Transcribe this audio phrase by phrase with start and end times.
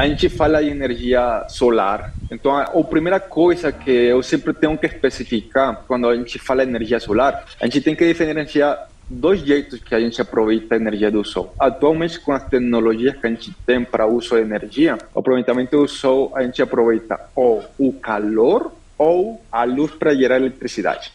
[0.00, 2.14] a gente fala de energia solar.
[2.30, 6.64] Então, a, a primeira coisa que eu sempre tenho que especificar quando a gente fala
[6.64, 10.78] de energia solar, a gente tem que diferenciar dois jeitos que a gente aproveita a
[10.78, 11.54] energia do sol.
[11.58, 15.86] Atualmente, com as tecnologias que a gente tem para uso de energia, o aproveitamento do
[15.86, 21.12] sol, a gente aproveita ou o calor ou a luz para gerar eletricidade.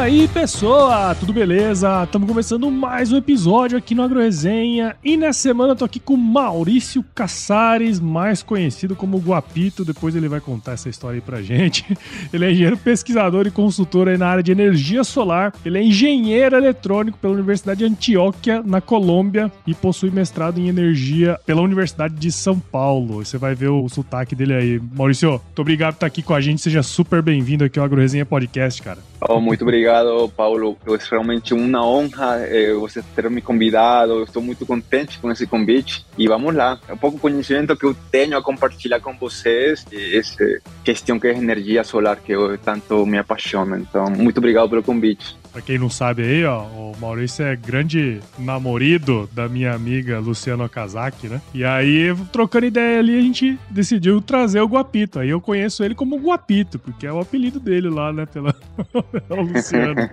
[0.00, 1.14] Aí, pessoa?
[1.14, 2.04] Tudo beleza?
[2.04, 6.16] Estamos começando mais um episódio aqui no AgroResenha e nessa semana eu tô aqui com
[6.16, 9.84] Maurício Caçares, mais conhecido como Guapito.
[9.84, 11.84] Depois ele vai contar essa história aí pra gente.
[12.32, 15.52] Ele é engenheiro pesquisador e consultor aí na área de energia solar.
[15.64, 21.38] Ele é engenheiro eletrônico pela Universidade de Antioquia, na Colômbia, e possui mestrado em energia
[21.44, 23.24] pela Universidade de São Paulo.
[23.24, 24.80] Você vai ver o sotaque dele aí.
[24.94, 26.62] Maurício, muito obrigado por estar aqui com a gente.
[26.62, 28.98] Seja super bem-vindo aqui ao AgroResenha Podcast, cara.
[29.28, 29.89] Oh, muito obrigado,
[30.28, 30.76] Paulo.
[30.86, 34.22] É realmente uma honra eh, você ter me convidado.
[34.22, 36.04] Estou muito contente com esse convite.
[36.16, 36.78] E vamos lá.
[36.88, 39.84] Um pouco conhecimento que eu tenho a compartilhar com vocês.
[39.92, 43.78] Essa questão que é energia solar, que eu tanto me apaixona.
[43.78, 45.39] Então, muito obrigado pelo convite.
[45.52, 50.64] Pra quem não sabe aí, ó, o Maurício é grande namorado da minha amiga Luciana
[50.64, 51.40] Okazaki, né?
[51.52, 55.18] E aí, trocando ideia ali, a gente decidiu trazer o Guapito.
[55.18, 58.26] Aí eu conheço ele como Guapito, porque é o apelido dele lá, né?
[58.26, 58.54] Pela,
[59.28, 60.10] pela Luciana.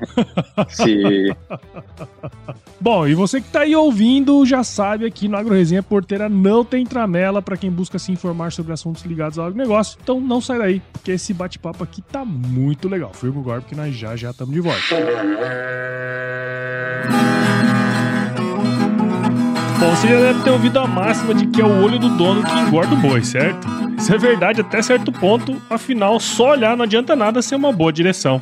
[0.70, 1.28] Sim.
[2.80, 6.86] Bom, e você que tá aí ouvindo já sabe aqui no AgroResenha Porteira não tem
[6.86, 9.98] tramela para quem busca se informar sobre assuntos ligados ao agronegócio.
[10.02, 13.12] Então não sai daí, porque esse bate-papo aqui tá muito legal.
[13.14, 14.80] Fui com o Gorb que nós já já estamos de volta.
[19.80, 22.44] Bom, você já deve ter ouvido a máxima de que é o olho do dono
[22.44, 23.68] que engorda o boi, certo?
[23.98, 27.92] Isso é verdade até certo ponto, afinal, só olhar não adianta nada ser uma boa
[27.92, 28.42] direção.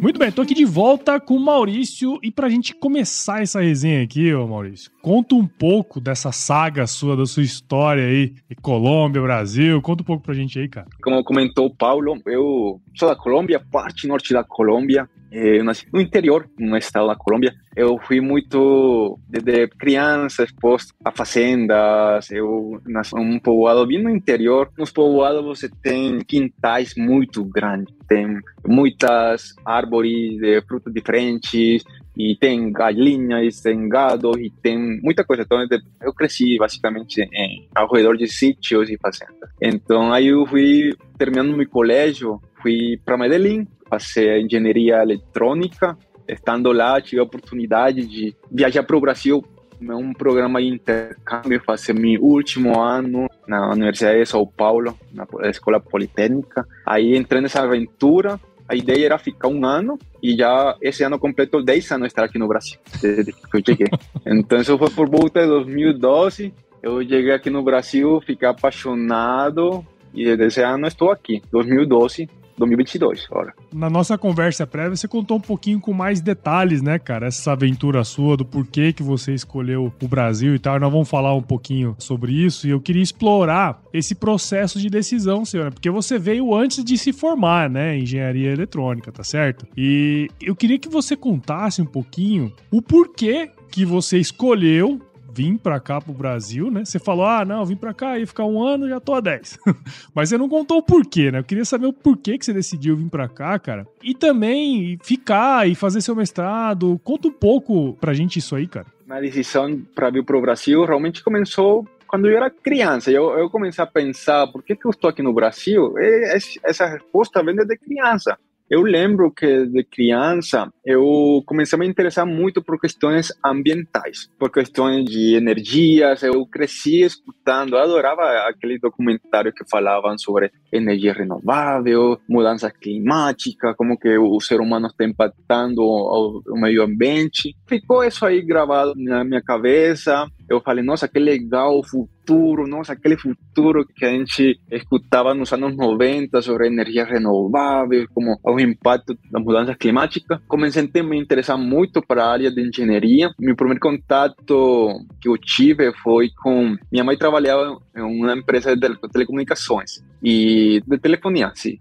[0.00, 2.18] Muito bem, tô aqui de volta com o Maurício.
[2.22, 7.14] E pra gente começar essa resenha aqui, ô Maurício, conta um pouco dessa saga sua,
[7.14, 10.86] da sua história aí, Colômbia, Brasil, conta um pouco pra gente aí, cara.
[11.02, 16.00] Como comentou o Paulo, eu sou da Colômbia, parte norte da Colômbia, eu nasci no
[16.00, 17.54] interior, no estado da Colômbia.
[17.76, 22.30] Eu fui muito, desde criança, exposto a fazendas.
[22.30, 24.70] Eu nasci num povoado bem no interior.
[24.76, 31.84] Nos povoados você tem quintais muito grandes, tem muitas árvores de frutas diferentes,
[32.16, 35.42] e tem galinhas, tem gado e tem muita coisa.
[35.42, 35.58] Então
[36.02, 39.48] eu cresci basicamente em, ao redor de sítios e fazendas.
[39.60, 45.98] Então aí eu fui terminando meu colégio, fui para Medellín passei engenharia eletrônica.
[46.28, 49.44] Estando lá, tive a oportunidade de viajar para o Brasil
[49.82, 55.80] um programa de intercâmbio, fazer meu último ano na Universidade de São Paulo, na Escola
[55.80, 56.66] Politécnica.
[56.86, 58.38] Aí entrei nessa aventura.
[58.68, 62.38] A ideia era ficar um ano e já esse ano completo 10 anos estar aqui
[62.38, 63.88] no Brasil, desde que eu cheguei.
[64.24, 66.54] Então, isso foi por volta de 2012.
[66.80, 69.84] Eu cheguei aqui no Brasil, fiquei apaixonado
[70.14, 72.28] e desde esse ano estou aqui, 2012,
[72.60, 73.52] 2022, ora.
[73.72, 77.26] Na nossa conversa prévia, você contou um pouquinho com mais detalhes, né, cara?
[77.26, 80.78] Essa aventura sua, do porquê que você escolheu o Brasil e tal.
[80.78, 85.44] Nós vamos falar um pouquinho sobre isso e eu queria explorar esse processo de decisão,
[85.44, 89.66] senhora, porque você veio antes de se formar, né, em engenharia eletrônica, tá certo?
[89.76, 95.00] E eu queria que você contasse um pouquinho o porquê que você escolheu
[95.32, 96.84] vir para cá pro Brasil, né?
[96.84, 99.58] Você falou, ah, não, vim para cá e ficar um ano, já tô a 10.
[100.14, 101.38] Mas você não contou o porquê, né?
[101.38, 103.86] Eu queria saber o porquê que você decidiu vir para cá, cara.
[104.02, 107.00] E também ficar e fazer seu mestrado.
[107.04, 108.86] Conta um pouco pra gente isso aí, cara.
[109.08, 113.84] A decisão para vir pro Brasil realmente começou quando eu era criança, eu, eu comecei
[113.84, 115.94] a pensar, por que, que eu estou aqui no Brasil?
[115.96, 118.36] E essa resposta vem desde criança.
[118.68, 124.50] Eu lembro que de criança eu comecei a me interessar muito por questões ambientais, por
[124.50, 126.22] questões de energias.
[126.22, 133.98] Eu cresci escutando, eu adorava aquele documentário que falavam sobre energia renovável, mudança climática, como
[133.98, 137.54] que o ser humano está impactando o, o ambiente.
[137.66, 140.26] Ficou isso aí gravado na minha cabeça.
[140.48, 145.52] Eu falei, nossa, que legal o futuro, nossa, aquele futuro que a gente escutava nos
[145.52, 150.40] anos 90 sobre energia renovável, como o impacto das mudanças climáticas.
[150.48, 153.30] Comecei a me interessar muito para a área de engenharia.
[153.38, 154.88] Meu primeiro contato
[155.20, 156.76] que eu tive foi com...
[156.90, 161.78] Minha mãe trabalhava em uma empresa de telecomunicações e de telefonia, sim.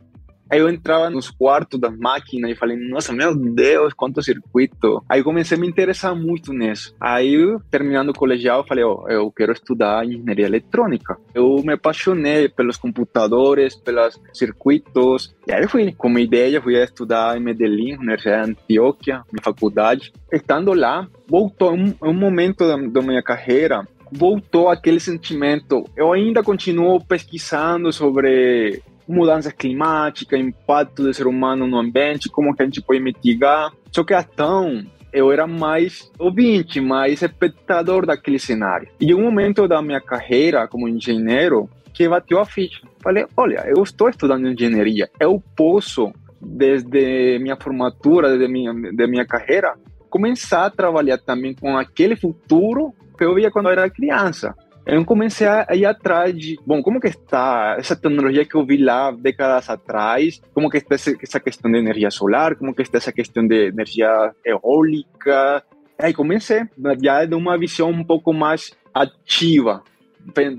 [0.49, 5.03] Aí eu entrava nos quartos das máquinas e falei, nossa, meu Deus, quanto circuito.
[5.07, 6.95] Aí comecei a me interessar muito nisso.
[6.99, 7.37] Aí,
[7.69, 11.17] terminando o colegial, falei, oh, eu quero estudar engenharia eletrônica.
[11.33, 15.35] Eu me apaixonei pelos computadores, pelos circuitos.
[15.47, 20.11] E aí fui com uma ideia, fui estudar em Medellín, Universidade de Antioquia, minha faculdade.
[20.31, 25.85] Estando lá, voltou um, um momento da, da minha carreira voltou aquele sentimento.
[25.95, 32.61] Eu ainda continuo pesquisando sobre mudanças climáticas, impacto do ser humano no ambiente, como que
[32.61, 33.71] a gente pode mitigar.
[33.91, 38.87] Só que então eu era mais ouvinte, mais espectador daquele cenário.
[39.01, 42.87] E um momento da minha carreira como engenheiro que bateu a ficha.
[43.01, 49.25] Falei, olha, eu estou estudando engenharia, eu posso desde minha formatura, desde minha, de minha
[49.25, 49.73] carreira,
[50.09, 54.55] começar a trabalhar também com aquele futuro que eu via quando eu era criança
[54.91, 58.77] eu comecei a ir atrás de, bom, como que está essa tecnologia que eu vi
[58.77, 63.11] lá décadas atrás, como que está essa questão de energia solar, como que está essa
[63.11, 65.63] questão de energia eólica.
[65.99, 66.63] Aí comecei
[67.03, 69.83] já de uma visão um pouco mais ativa,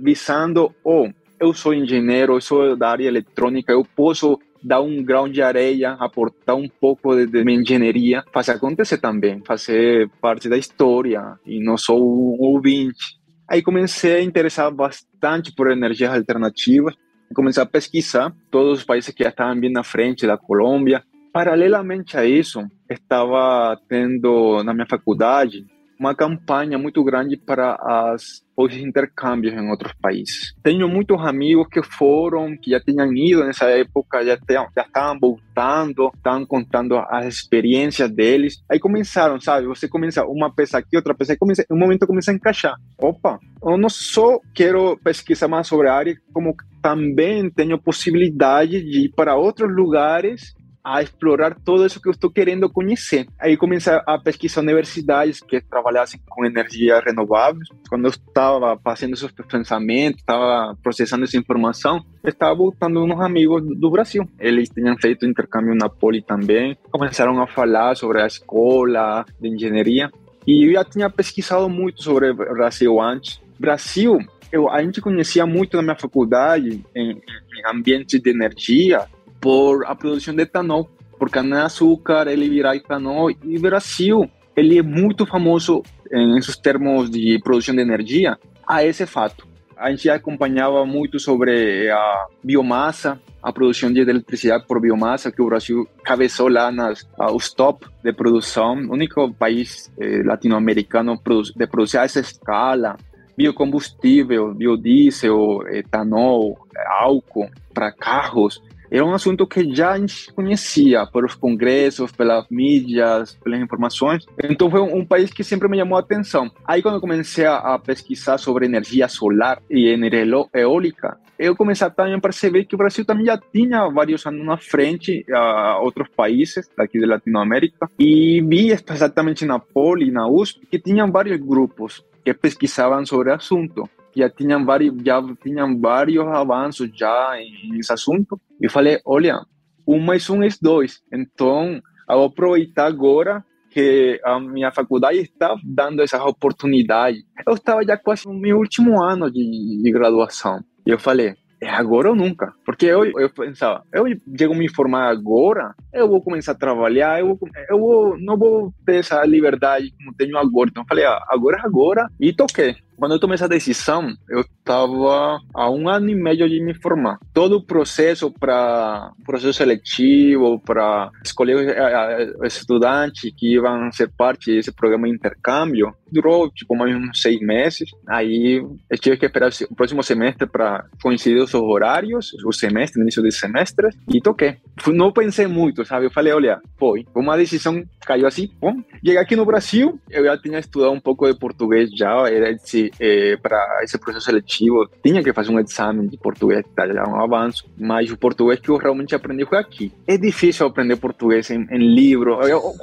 [0.01, 1.09] visando, oh,
[1.41, 5.93] eu sou engenheiro, eu sou da área eletrônica, eu posso dar um grão de areia,
[5.93, 11.59] aportar um pouco de, de minha engenharia, fazer acontecer também, fazer parte da história e
[11.63, 13.20] não sou um ouvinte.
[13.51, 16.95] Aí comecei a interessar bastante por energias alternativas,
[17.35, 21.03] comecei a pesquisar todos os países que já estavam bem na frente da Colômbia.
[21.33, 25.67] Paralelamente a isso, estava tendo na minha faculdade
[26.01, 30.55] uma campanha muito grande para as, os intercâmbios em outros países.
[30.63, 36.11] Tenho muitos amigos que foram, que já tinham ido nessa época, já, já estavam voltando,
[36.17, 38.63] estavam contando as experiências deles.
[38.71, 39.67] Aí começaram, sabe?
[39.67, 42.77] Você começa uma peça aqui, outra peça, aí começa, um momento começa a encaixar.
[42.97, 49.05] Opa, eu não só quero pesquisar mais sobre a área, como também tenho possibilidade de
[49.05, 50.55] ir para outros lugares
[50.91, 53.27] a explorar todo isso que eu estou querendo conhecer.
[53.39, 57.63] Aí comecei a pesquisar universidades que trabalhassem com energia renovável.
[57.89, 63.91] Quando eu estava fazendo esses pensamentos, estava processando essa informação, estava voltando uns amigos do
[63.91, 64.29] Brasil.
[64.39, 66.77] Eles tinham feito intercâmbio na Poli também.
[66.91, 70.11] Começaram a falar sobre a escola de engenharia.
[70.47, 73.41] E eu já tinha pesquisado muito sobre o Brasil antes.
[73.59, 74.19] Brasil,
[74.51, 79.07] eu, a gente conhecia muito na minha faculdade, em, em ambientes de energia,
[79.41, 80.89] por a produção de etanol,
[81.19, 85.83] por cana-açúcar, ele virar etanol, e o Brasil, ele é muito famoso
[86.13, 89.49] em esses termos de produção de energia a esse fato.
[89.77, 95.47] A gente acompanhava muito sobre a biomassa, a produção de eletricidade por biomassa, que o
[95.47, 101.19] Brasil cabeçou lá nas os top de produção, o único país eh, latino-americano
[101.57, 102.99] de produzir a essa escala,
[103.37, 106.59] biocombustível, biodiesel, etanol,
[107.01, 113.39] álcool para carros era um assunto que já a gente conhecia pelos congressos, pelas mídias,
[113.43, 114.27] pelas informações.
[114.43, 116.51] Então foi um, país que sempre me chamou a atenção.
[116.67, 121.91] Aí quando comecei a, a pesquisar sobre energia solar e energia eólica, eu comecei a
[121.91, 126.69] também perceber que o Brasil também já tinha vários anos na frente a outros países
[126.77, 132.35] daqui da Latinoamérica e vi exatamente na Poli, na USP, que tinham vários grupos que
[132.35, 137.37] pesquisavam sobre o assunto já tinham vários, já tinham vários avanços já
[137.69, 138.41] nesse assunto.
[138.61, 139.41] E falei, olha,
[139.87, 141.01] um mais um é dois.
[141.13, 147.25] Então, eu vou aproveitar agora que a minha faculdade está dando essa oportunidade.
[147.47, 150.61] Eu estava já quase no meu último ano de, de graduação.
[150.85, 152.53] E eu falei, é agora ou nunca.
[152.65, 154.05] Porque eu, eu pensava, eu
[154.37, 158.37] chego a me formar agora, eu vou começar a trabalhar, eu, vou, eu vou, não
[158.37, 160.71] vou ter essa liberdade como tenho agora.
[160.71, 162.77] Então eu falei, ah, agora é agora, e toquei.
[163.01, 167.19] Quando eu tomei essa decisão, eu estava a um ano e meio de me formar.
[167.33, 174.71] Todo o processo para processo seletivo, para escolher eh, estudantes que iam ser parte desse
[174.71, 177.91] programa de intercâmbio, durou tipo mais uns seis meses.
[178.09, 183.23] Aí eu tive que esperar o próximo semestre para coincidir os horários, o semestre, início
[183.23, 184.57] de semestre, e toquei.
[184.89, 186.07] Não pensei muito, sabe?
[186.07, 188.77] Eu falei, olha, foi uma decisão, caiu assim, bom.
[188.97, 192.91] Cheguei aqui no Brasil, eu já tinha estudado um pouco de português já, era esse
[193.01, 197.21] eh, para esse processo seletivo, tinha que fazer um exame de português, tá, já um
[197.21, 199.93] avanço, mas o português que eu realmente aprendi foi aqui.
[200.07, 202.39] É difícil aprender português em, em livro,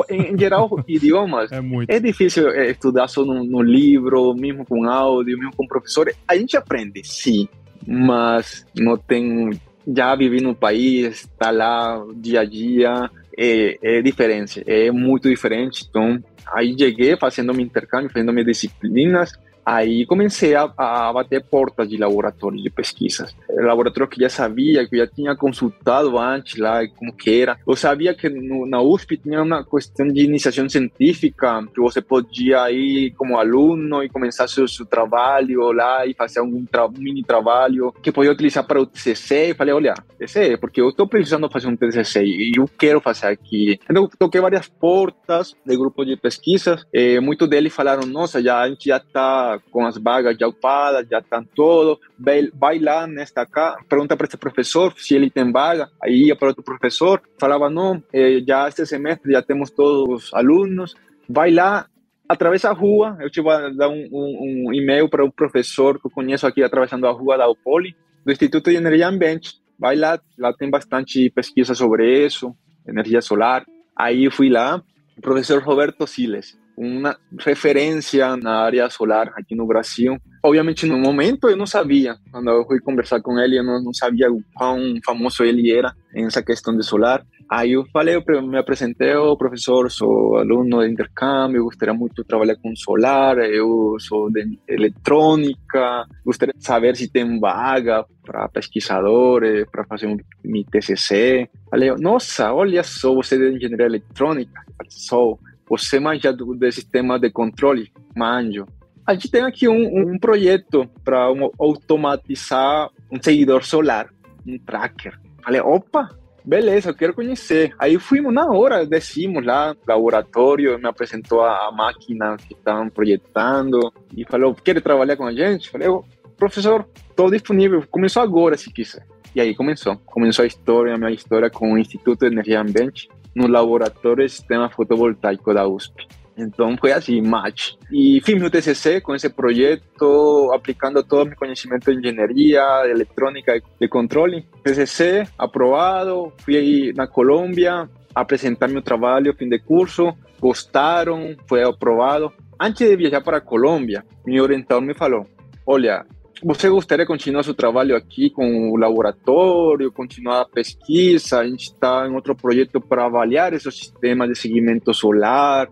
[0.10, 1.52] em, em geral, idiomas.
[1.52, 1.90] É muito.
[1.90, 6.14] É difícil eh, estudar só no, no livro, mesmo com áudio, mesmo com professor.
[6.28, 7.48] A gente aprende, sim,
[7.86, 9.50] mas não tem.
[9.88, 15.86] Já vivi no país, está lá dia a dia, é, é diferente, é muito diferente.
[15.90, 16.22] Então,
[16.54, 19.32] aí cheguei fazendo meu intercâmbio, fazendo minhas disciplinas,
[19.68, 23.36] Aí comecei a, a, bater portas de laboratórios de pesquisas.
[23.50, 27.60] Laboratórios que já sabia, que já tinha consultado antes lá como que era.
[27.68, 32.72] Eu sabia que no, na USP tinha uma questão de iniciação científica, que você podia
[32.72, 37.92] ir como aluno e começar seu, seu trabalho lá e fazer algum tra mini trabalho
[38.02, 39.50] que podia utilizar para o TCC.
[39.50, 43.28] E falei, olha, é porque eu estou precisando fazer um TCC e eu quero fazer
[43.28, 43.78] aqui.
[43.92, 46.86] Então, toquei várias portas de grupo de pesquisas.
[46.94, 51.08] E muitos deles falaram, nossa, já a gente já está com as vagas já ocupadas,
[51.10, 55.52] já estão todos, vai, vai lá nesta cá, pergunta para esse professor se ele tem
[55.52, 60.26] vaga, aí ia para outro professor, falava, não, eh, já este semestre já temos todos
[60.26, 60.96] os alunos,
[61.30, 61.88] vai lá,
[62.28, 66.46] atravessa a rua, eu tive a dar um e-mail para um professor que eu conheço
[66.46, 67.96] aqui atravessando a rua da UPOLI,
[68.26, 72.56] do Instituto de Energia Ambiente, vai lá, lá tem bastante pesquisa sobre isso,
[72.88, 74.82] energia solar, aí eu fui lá,
[75.18, 80.16] o professor Roberto Siles, uma referência na área solar aqui no Brasil.
[80.44, 82.16] Obviamente, no momento eu não sabia.
[82.32, 85.92] Quando eu fui conversar com ele, eu não, não sabia o quão famoso ele era
[86.14, 87.26] nessa questão de solar.
[87.50, 92.28] Aí eu falei, eu me apresentei, o professor, sou aluno de intercâmbio, gostaria muito de
[92.28, 99.66] trabalhar com solar, eu sou de eletrônica, gostaria de saber se tem vaga para pesquisadores,
[99.72, 101.50] para fazer um meu TCC.
[101.72, 104.62] Falei, nossa, olha só, você é de engenharia eletrônica?
[104.90, 107.92] Sou você manja do, do sistema de controle?
[108.16, 108.66] Manjo.
[109.06, 114.10] A gente tem aqui um, um projeto para um, automatizar um seguidor solar,
[114.46, 115.18] um tracker.
[115.42, 116.10] Falei, opa,
[116.44, 117.74] beleza, eu quero conhecer.
[117.80, 124.26] Aí fuimos na hora, descimos lá laboratório, me apresentou a máquina que estavam projetando e
[124.26, 125.70] falou, quer trabalhar com a gente?
[125.70, 125.88] Falei,
[126.36, 129.06] professor, estou disponível, começou agora se quiser.
[129.36, 133.08] E aí começou, começou a história, a minha história com o Instituto de Energia Ambiente,
[133.38, 136.08] no laboratório de sistema fotovoltaico da USP.
[136.36, 137.74] Então foi assim, match.
[137.92, 142.92] E fiz meu TCC com esse projeto, aplicando todo o meu conhecimento de engenharia, de
[142.92, 144.46] eletrônica de controle.
[144.64, 152.34] TCC aprovado, fui aí na Colômbia apresentar meu trabalho, fim de curso, gostaram, foi aprovado.
[152.60, 155.28] Antes de viajar para a Colômbia, meu orientador me falou:
[155.66, 156.06] Olha,
[156.44, 161.40] você gostaria de continuar seu trabalho aqui com o laboratório, continuar a pesquisa?
[161.40, 165.70] A gente está em outro projeto para avaliar esse sistema de seguimento solar.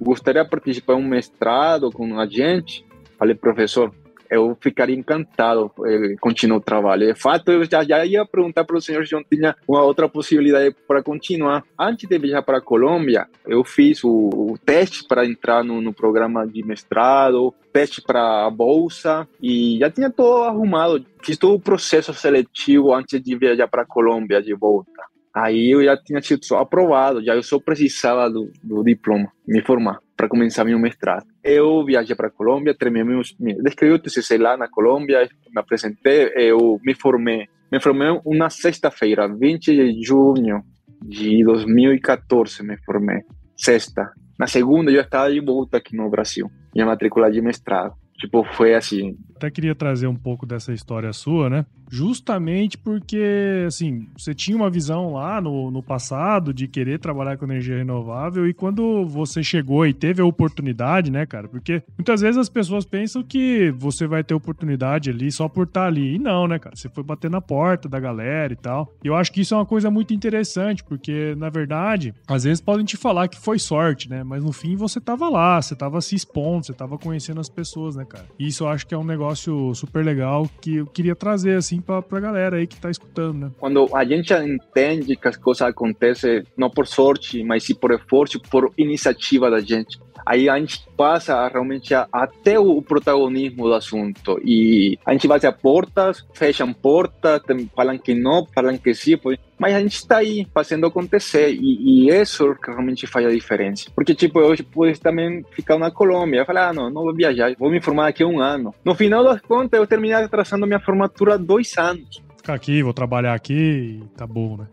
[0.00, 2.84] Gostaria de participar de um mestrado com a gente?
[3.18, 3.92] Falei, professor,
[4.30, 7.06] eu ficaria encantado eh, continuar o trabalho.
[7.06, 10.08] De fato, eu já, já ia perguntar para o senhor se não tinha uma outra
[10.08, 11.64] possibilidade para continuar.
[11.78, 15.92] Antes de viajar para a Colômbia, eu fiz o, o teste para entrar no, no,
[15.92, 21.04] programa de mestrado, teste para a bolsa e já tinha tudo arrumado.
[21.24, 24.90] Fiz todo o processo seletivo antes de viajar para a Colômbia de volta.
[25.34, 30.00] Aí eu já tinha sido aprovado, já eu só precisava do, do diploma, me formar
[30.18, 31.24] para começar meu mestrado.
[31.44, 33.22] Eu viajei para a Colômbia, terminei meu,
[33.62, 37.46] descrevi o TCC lá na Colômbia, me apresentei, eu me formei.
[37.70, 40.64] Me formei uma sexta-feira, 20 de junho
[41.00, 43.20] de 2014, me formei.
[43.56, 44.10] Sexta.
[44.36, 47.94] Na segunda, eu estava de volta aqui no Brasil, minha matrícula de mestrado.
[48.18, 49.16] Tipo, foi assim.
[49.36, 51.64] Até queria trazer um pouco dessa história sua, né?
[51.90, 57.44] Justamente porque, assim, você tinha uma visão lá no, no passado de querer trabalhar com
[57.44, 61.48] energia renovável e quando você chegou e teve a oportunidade, né, cara?
[61.48, 65.86] Porque muitas vezes as pessoas pensam que você vai ter oportunidade ali só por estar
[65.86, 66.14] ali.
[66.14, 66.76] E não, né, cara?
[66.76, 68.92] Você foi bater na porta da galera e tal.
[69.02, 72.60] E eu acho que isso é uma coisa muito interessante, porque, na verdade, às vezes
[72.60, 74.22] podem te falar que foi sorte, né?
[74.22, 77.96] Mas no fim você tava lá, você tava se expondo, você tava conhecendo as pessoas,
[77.96, 78.26] né, cara?
[78.38, 81.77] E isso eu acho que é um negócio super legal que eu queria trazer, assim,
[81.80, 83.50] pra, pra galera aí que tá escutando, né?
[83.58, 88.40] Quando a gente entende que as coisas acontecem não por sorte, mas sim por esforço,
[88.40, 94.98] por iniciativa da gente aí a gente passa realmente até o protagonismo do assunto e
[95.06, 97.40] a gente bate a portas, fecham portas,
[97.74, 99.18] falam que não, falam que sim,
[99.58, 103.90] mas a gente está aí fazendo acontecer e, e, isso que realmente faz a diferença.
[103.94, 107.70] Porque, tipo, eu pude também ficar na Colômbia, falar, ah, não, não vou viajar, vou
[107.70, 108.74] me formar daqui a um ano.
[108.84, 113.34] No final das contas, eu terminei atrasando minha formatura dois anos ficar aqui, vou trabalhar
[113.34, 113.52] aqui
[114.00, 114.66] e tá bom, né?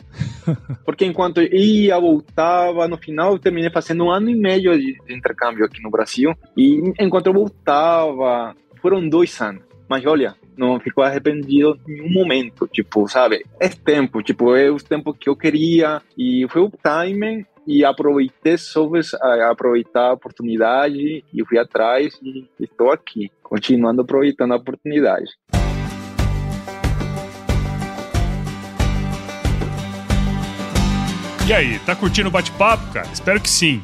[0.85, 5.65] Porque enquanto ia, voltava, no final eu terminei fazendo um ano e meio de intercâmbio
[5.65, 6.33] aqui no Brasil.
[6.55, 9.63] E enquanto eu voltava, foram dois anos.
[9.89, 13.45] Mas olha, não ficou arrependido em um momento, tipo, sabe?
[13.59, 18.57] É tempo, tipo, é o tempo que eu queria e foi o timing e aproveitei,
[18.57, 18.99] soube
[19.49, 25.31] aproveitar a oportunidade e fui atrás e estou aqui, continuando aproveitando a oportunidade.
[31.47, 33.07] E aí, tá curtindo o bate-papo, cara?
[33.11, 33.83] Espero que sim.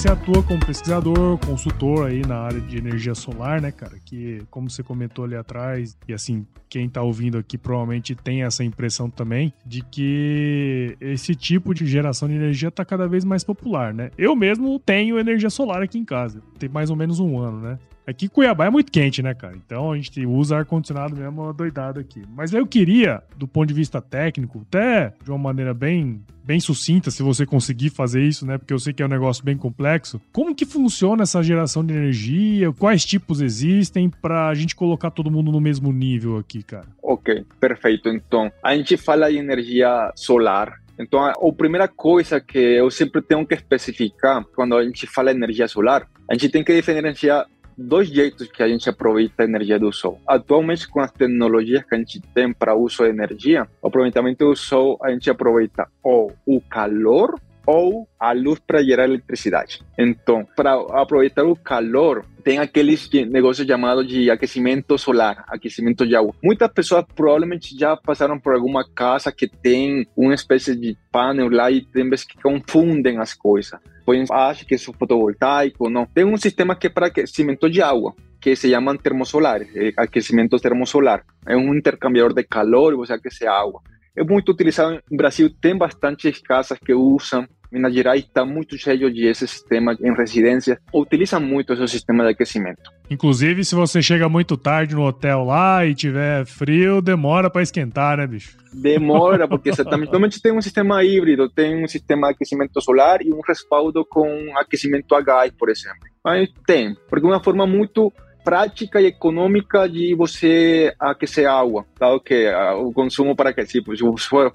[0.00, 3.98] Você atua como pesquisador, consultor aí na área de energia solar, né, cara?
[4.02, 8.64] Que, como você comentou ali atrás, e assim, quem tá ouvindo aqui provavelmente tem essa
[8.64, 13.92] impressão também, de que esse tipo de geração de energia tá cada vez mais popular,
[13.92, 14.10] né?
[14.16, 17.78] Eu mesmo tenho energia solar aqui em casa, tem mais ou menos um ano, né?
[18.06, 19.54] Aqui Cuiabá é muito quente, né, cara?
[19.56, 22.22] Então a gente usa ar-condicionado mesmo doidado aqui.
[22.34, 27.10] Mas eu queria, do ponto de vista técnico, até de uma maneira bem, bem sucinta,
[27.10, 28.58] se você conseguir fazer isso, né?
[28.58, 30.20] Porque eu sei que é um negócio bem complexo.
[30.32, 32.72] Como que funciona essa geração de energia?
[32.72, 36.88] Quais tipos existem para a gente colocar todo mundo no mesmo nível aqui, cara?
[37.02, 38.08] Ok, perfeito.
[38.08, 43.46] Então, a gente fala de energia solar, então, a, primeira coisa que eu sempre tenho
[43.46, 47.46] que especificar quando a gente fala energia solar, a gente tem que diferenciar
[47.80, 50.20] dois jeitos que a gente aproveita a energia do sol.
[50.26, 54.54] Atualmente, com as tecnologias que a gente tem para uso de energia, o aproveitamento do
[54.54, 59.80] sol, a gente aproveita ou o calor ou a luz para gerar eletricidade.
[59.96, 66.34] Então, para aproveitar o calor, tem aqueles negócios chamados de aquecimento solar, aquecimento de água.
[66.42, 71.70] Muitas pessoas provavelmente já passaram por alguma casa que tem uma espécie de painel lá
[71.70, 73.78] e tem vezes que confundem as coisas.
[74.04, 76.06] Pois acham que é fotovoltaico, não.
[76.06, 80.58] Tem um sistema que é para aquecimento de água, que se llaman termosolares, eh, aquecimento
[80.58, 81.24] termosolar.
[81.46, 83.80] É um intercambiador de calor e você aquece água.
[84.16, 89.12] É muito utilizado no Brasil, tem bastantes casas que usam Minas Gerais está muito cheio
[89.12, 92.90] de esse sistema em residência, utiliza muito esse sistema de aquecimento.
[93.08, 98.18] Inclusive, se você chega muito tarde no hotel lá e tiver frio, demora para esquentar,
[98.18, 98.56] né, bicho?
[98.72, 100.10] Demora, porque exatamente.
[100.40, 105.14] Tem um sistema híbrido, tem um sistema de aquecimento solar e um respaldo com aquecimento
[105.14, 105.98] a gás, por exemplo.
[106.24, 108.12] Mas tem, porque é uma forma muito
[108.44, 114.02] prática e econômica de você aquecer água, claro que o consumo para que tipo, se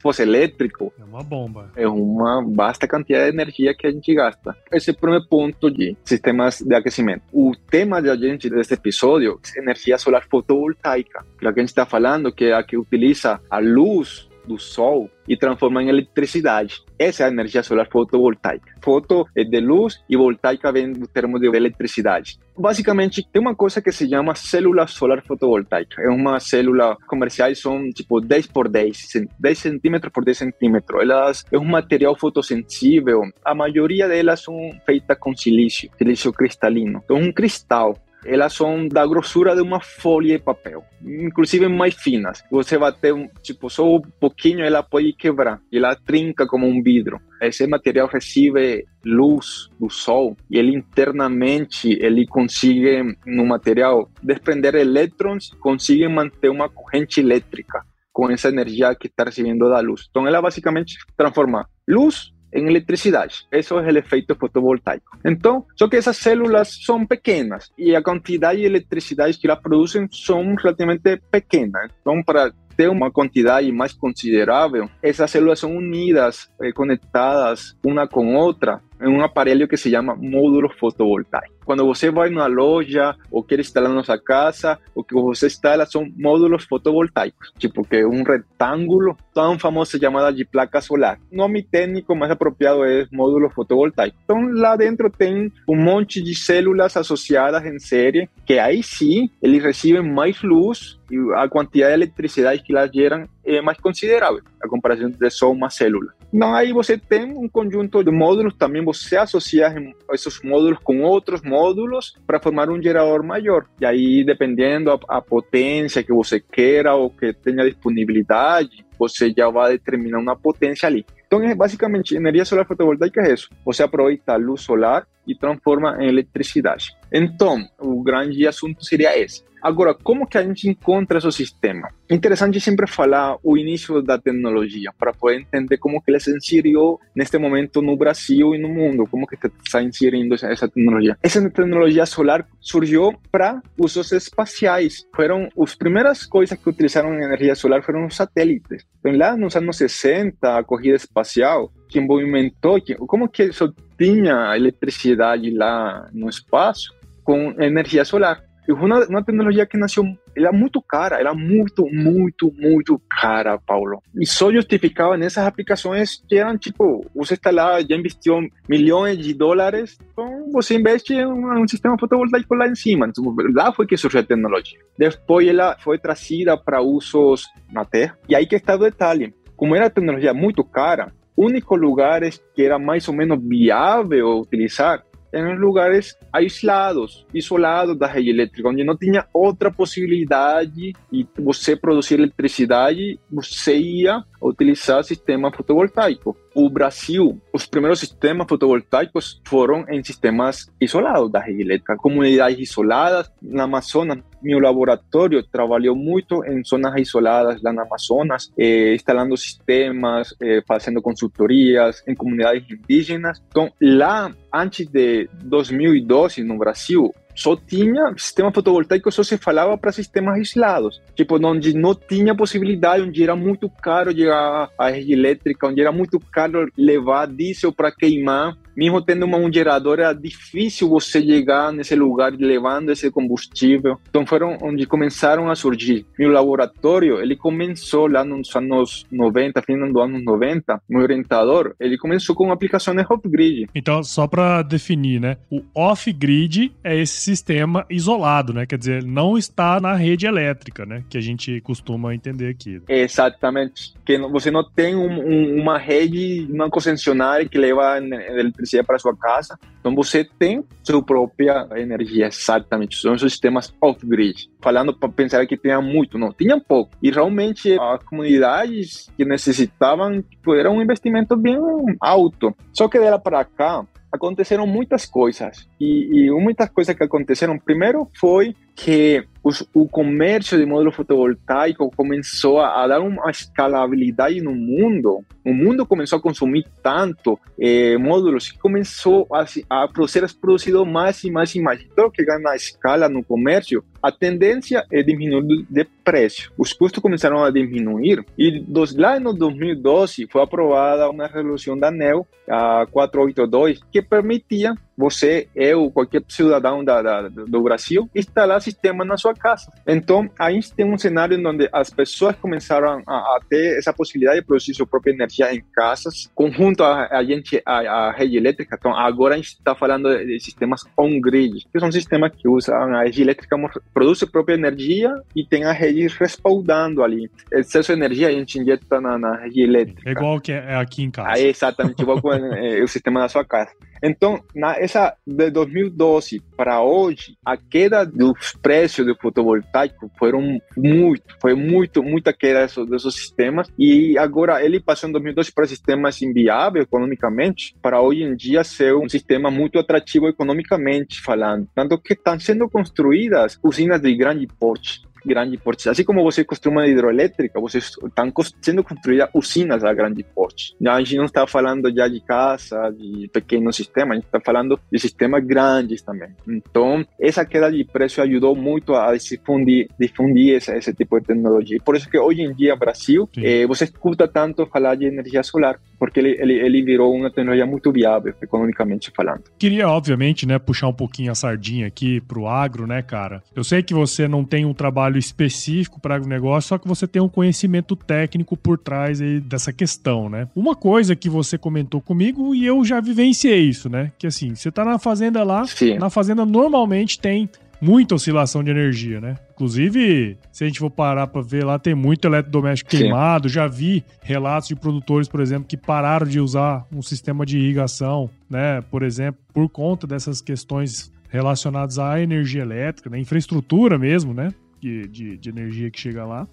[0.01, 4.55] fosse elétrico é uma bomba, é uma vasta quantidade de energia que a gente gasta.
[4.71, 7.23] Esse é o primeiro ponto de sistemas de aquecimento.
[7.31, 12.31] O tema da gente desse episódio é energia solar fotovoltaica, que a gente está falando
[12.31, 16.83] que é a que utiliza a luz do sol e transforma em eletricidade.
[16.97, 18.73] Essa é a energia solar fotovoltaica.
[18.81, 22.37] Foto é de luz e voltaica vem do termo de eletricidade.
[22.57, 26.01] Basicamente, tem uma coisa que se chama célula solar fotovoltaica.
[26.01, 31.01] É uma célula comerciais, são tipo 10 por 10, 10 centímetros por 10 centímetros.
[31.01, 33.21] Elas é um material fotossensível.
[33.43, 34.55] A maioria delas são
[34.85, 37.01] feitas com silício, silício cristalino.
[37.03, 42.43] Então, um cristal elas são da grossura de uma folha de papel, inclusive mais finas.
[42.51, 46.81] Você bater um, tipo só um pouquinho, ela pode quebrar, e ela trinca como um
[46.81, 47.19] vidro.
[47.41, 55.51] Esse material recebe luz do sol e ele internamente ele consegue no material desprender elétrons,
[55.59, 60.07] consegue manter uma corrente elétrica com essa energia que está recebendo da luz.
[60.09, 63.29] Então ela basicamente transforma luz en electricidad.
[63.51, 65.17] Eso es el efecto fotovoltaico.
[65.23, 70.07] Entonces, só que esas células son pequeñas y la cantidad de electricidad que las producen
[70.09, 71.91] son relativamente pequeñas.
[71.97, 78.35] Entonces, para ter uma quantidade mais considerável, essas células são unidas, eh, conectadas uma com
[78.35, 81.55] outra, em um aparelho que se chama módulo fotovoltaico.
[81.65, 85.85] Quando você vai numa loja ou quer instalar na sua casa, o que você instala
[85.85, 91.19] são módulos fotovoltaicos, tipo que é um retângulo, tão famoso chamada de placa solar.
[91.31, 94.15] O nome técnico mais apropriado é módulo fotovoltaico.
[94.23, 99.63] Então lá dentro tem um monte de células associadas em série, que aí sim eles
[99.63, 104.67] recebem mais luz e a quantidade de eletricidade que elas geram é mais considerável, a
[104.67, 106.13] comparação de só uma célula.
[106.35, 109.73] Então aí você tem um conjunto de módulos, também você associa
[110.11, 113.65] esses módulos com outros módulos para formar um gerador maior.
[113.79, 119.49] E aí, dependendo a, a potência que você queira ou que tenha disponibilidade, você já
[119.49, 121.05] vai determinar uma potência ali.
[121.25, 123.49] Então, é basicamente, energia solar fotovoltaica é isso.
[123.63, 126.95] Você aproveita a luz solar e transforma em eletricidade.
[127.11, 129.43] Então, o grande assunto seria esse.
[129.65, 131.89] Agora, como que a gente encontra esse sistema?
[132.07, 136.99] Interessante sempre falar o início da tecnologia, para poder entender como que ela se inseriu
[137.15, 139.35] neste momento no Brasil e no mundo, como que
[139.65, 141.17] está inserindo essa tecnologia.
[141.23, 145.03] Essa tecnologia solar surgiu para usos espaciais.
[145.15, 148.85] Foram as primeiras coisas que utilizaram energia solar foram os satélites.
[148.99, 155.49] Então, lá nos anos 60, a corrida espacial, quem movimentou, como que só tinha eletricidade
[155.51, 158.41] lá no espaço com energia solar.
[158.67, 160.03] E uma, uma tecnologia que nasceu,
[160.35, 164.01] ela é muito cara, ela é muito, muito, muito cara, Paulo.
[164.15, 169.33] E só justificava nessas aplicações que eram tipo, você está lá, já investiu milhões de
[169.35, 173.07] dólares, então você investe em um sistema fotovoltaico lá em cima.
[173.07, 174.79] Então, lá foi que surgiu a tecnologia.
[174.97, 178.17] Depois ela foi trazida para usos na Terra.
[178.27, 179.33] E aí que está o detalhe.
[179.55, 185.55] Como era tecnologia muito cara, únicos lugares que era mais ou menos viável utilizar em
[185.57, 193.19] lugares aislados, isolados da rede elétrica, onde não tinha outra possibilidade de você produzir eletricidade,
[193.29, 196.37] você ia utilizar sistema fotovoltaico.
[196.53, 203.31] O Brasil, os primeiros sistemas fotovoltaicos foram em sistemas isolados da rede comunidades isoladas.
[203.41, 210.33] Na Amazonas, meu laboratório trabalhou muito em zonas isoladas lá na Amazonas, eh, instalando sistemas,
[210.41, 213.41] eh, fazendo consultorias em comunidades indígenas.
[213.47, 219.91] Então, lá, antes de 2012, no Brasil, só tinha sistema fotovoltaico, só se falava para
[219.91, 225.67] sistemas aislados, tipo, onde não tinha possibilidade, onde era muito caro chegar à rede elétrica,
[225.67, 230.89] onde era muito caro levar diesel para queimar mesmo tendo uma, um gerador, era difícil
[230.89, 233.97] você chegar nesse lugar levando esse combustível.
[234.09, 236.05] Então foram onde começaram a surgir.
[236.19, 241.97] Meu laboratório, ele começou lá nos anos 90, final dos anos 90, meu orientador, ele
[241.97, 243.67] começou com aplicações off-grid.
[243.73, 245.37] Então, só para definir, né?
[245.49, 248.65] O off-grid é esse sistema isolado, né?
[248.65, 251.03] Quer dizer, não está na rede elétrica, né?
[251.09, 252.81] Que a gente costuma entender aqui.
[252.87, 253.93] Exatamente.
[254.05, 259.15] Que você não tem um, um, uma rede, uma concessionária que leva eletricidade para sua
[259.15, 259.57] casa.
[259.79, 262.97] Então você tem sua própria energia, exatamente.
[262.97, 264.49] São sistemas off-grid.
[264.61, 266.91] Falando para pensar que tinha muito, não, tinha pouco.
[267.01, 271.57] E realmente as comunidades que necessitavam era um investimento bem
[271.99, 272.55] alto.
[272.73, 275.67] Só que dela para cá aconteceram muitas coisas.
[275.79, 281.91] E, e muitas coisas que aconteceram, primeiro foi que os, o comércio de módulo fotovoltaico
[281.95, 285.23] começou a, dar uma escalabilidade no mundo.
[285.45, 291.23] O mundo começou a consumir tanto eh, módulos que começou a, a ser produzido mais
[291.23, 291.79] e mais e mais.
[291.81, 296.51] Então, que ganha escala no comércio, a tendência é diminuir de preço.
[296.57, 301.89] Os custos começaram a diminuir e dos, lá no 2012 foi aprovada uma resolução da
[301.89, 309.03] ANEL, a 482, que permitia você, eu, qualquer cidadão da, da, do Brasil, instalar sistema
[309.03, 309.71] na sua casa.
[309.87, 314.39] Então, a gente tem um cenário onde as pessoas começaram a, a ter essa possibilidade
[314.39, 318.75] de produzir sua própria energia em casas, conjunto a, a gente, a, a rede elétrica.
[318.79, 323.03] Então, agora a gente está falando de sistemas on-grid, que são sistemas que usam a
[323.03, 323.55] rede elétrica,
[323.93, 327.29] produz a própria energia e tem a rede respaldando ali.
[327.51, 330.01] Excesso de energia a gente injeta na, na rede elétrica.
[330.05, 331.29] É igual que é aqui em casa.
[331.31, 333.71] Ah, exatamente, igual com é, o sistema da sua casa.
[334.01, 341.23] Então, na, essa de 2012 para hoje, a queda dos preços do fotovoltaico foram muito,
[341.41, 343.67] foi muito, muita queda desses, desses sistemas.
[343.77, 348.95] E agora ele passou em 2012 para sistemas inviáveis economicamente, para hoje em dia ser
[348.95, 351.67] um sistema muito atrativo economicamente falando.
[351.73, 355.89] Tanto que estão sendo construídas usinas de grande porte grande porte.
[355.89, 360.75] Assim como você construir uma hidroelétrica, vocês estão sendo construídas usinas a grande porte.
[360.85, 364.79] A gente não está falando já de casa, de pequenos sistemas, a gente está falando
[364.91, 366.29] de sistemas grandes também.
[366.47, 371.79] Então, essa queda de preço ajudou muito a difundir, difundir esse, esse tipo de tecnologia.
[371.83, 375.79] Por isso que hoje em dia, Brasil, eh, você escuta tanto falar de energia solar,
[375.97, 379.43] porque ele, ele, ele virou uma tecnologia muito viável, economicamente falando.
[379.57, 383.43] Queria, obviamente, né, puxar um pouquinho a sardinha aqui pro agro, né, cara?
[383.55, 386.87] Eu sei que você não tem um trabalho trabalho específico para o negócio, só que
[386.87, 390.47] você tem um conhecimento técnico por trás aí dessa questão, né?
[390.55, 394.11] Uma coisa que você comentou comigo e eu já vivenciei isso, né?
[394.17, 395.97] Que assim, você tá na fazenda lá, Sim.
[395.97, 397.49] na fazenda normalmente tem
[397.81, 399.35] muita oscilação de energia, né?
[399.53, 402.97] Inclusive, se a gente for parar para ver lá, tem muito eletrodoméstico Sim.
[402.97, 403.49] queimado.
[403.49, 408.29] Já vi relatos de produtores, por exemplo, que pararam de usar um sistema de irrigação,
[408.49, 408.81] né?
[408.89, 413.19] Por exemplo, por conta dessas questões relacionadas à energia elétrica, né?
[413.19, 414.53] infraestrutura mesmo, né?
[414.85, 416.47] De, de, de energia que chega lá.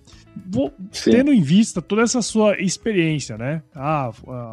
[0.46, 0.72] Vou,
[1.04, 3.62] tendo em vista toda essa sua experiência, né?
[3.74, 4.10] Ah,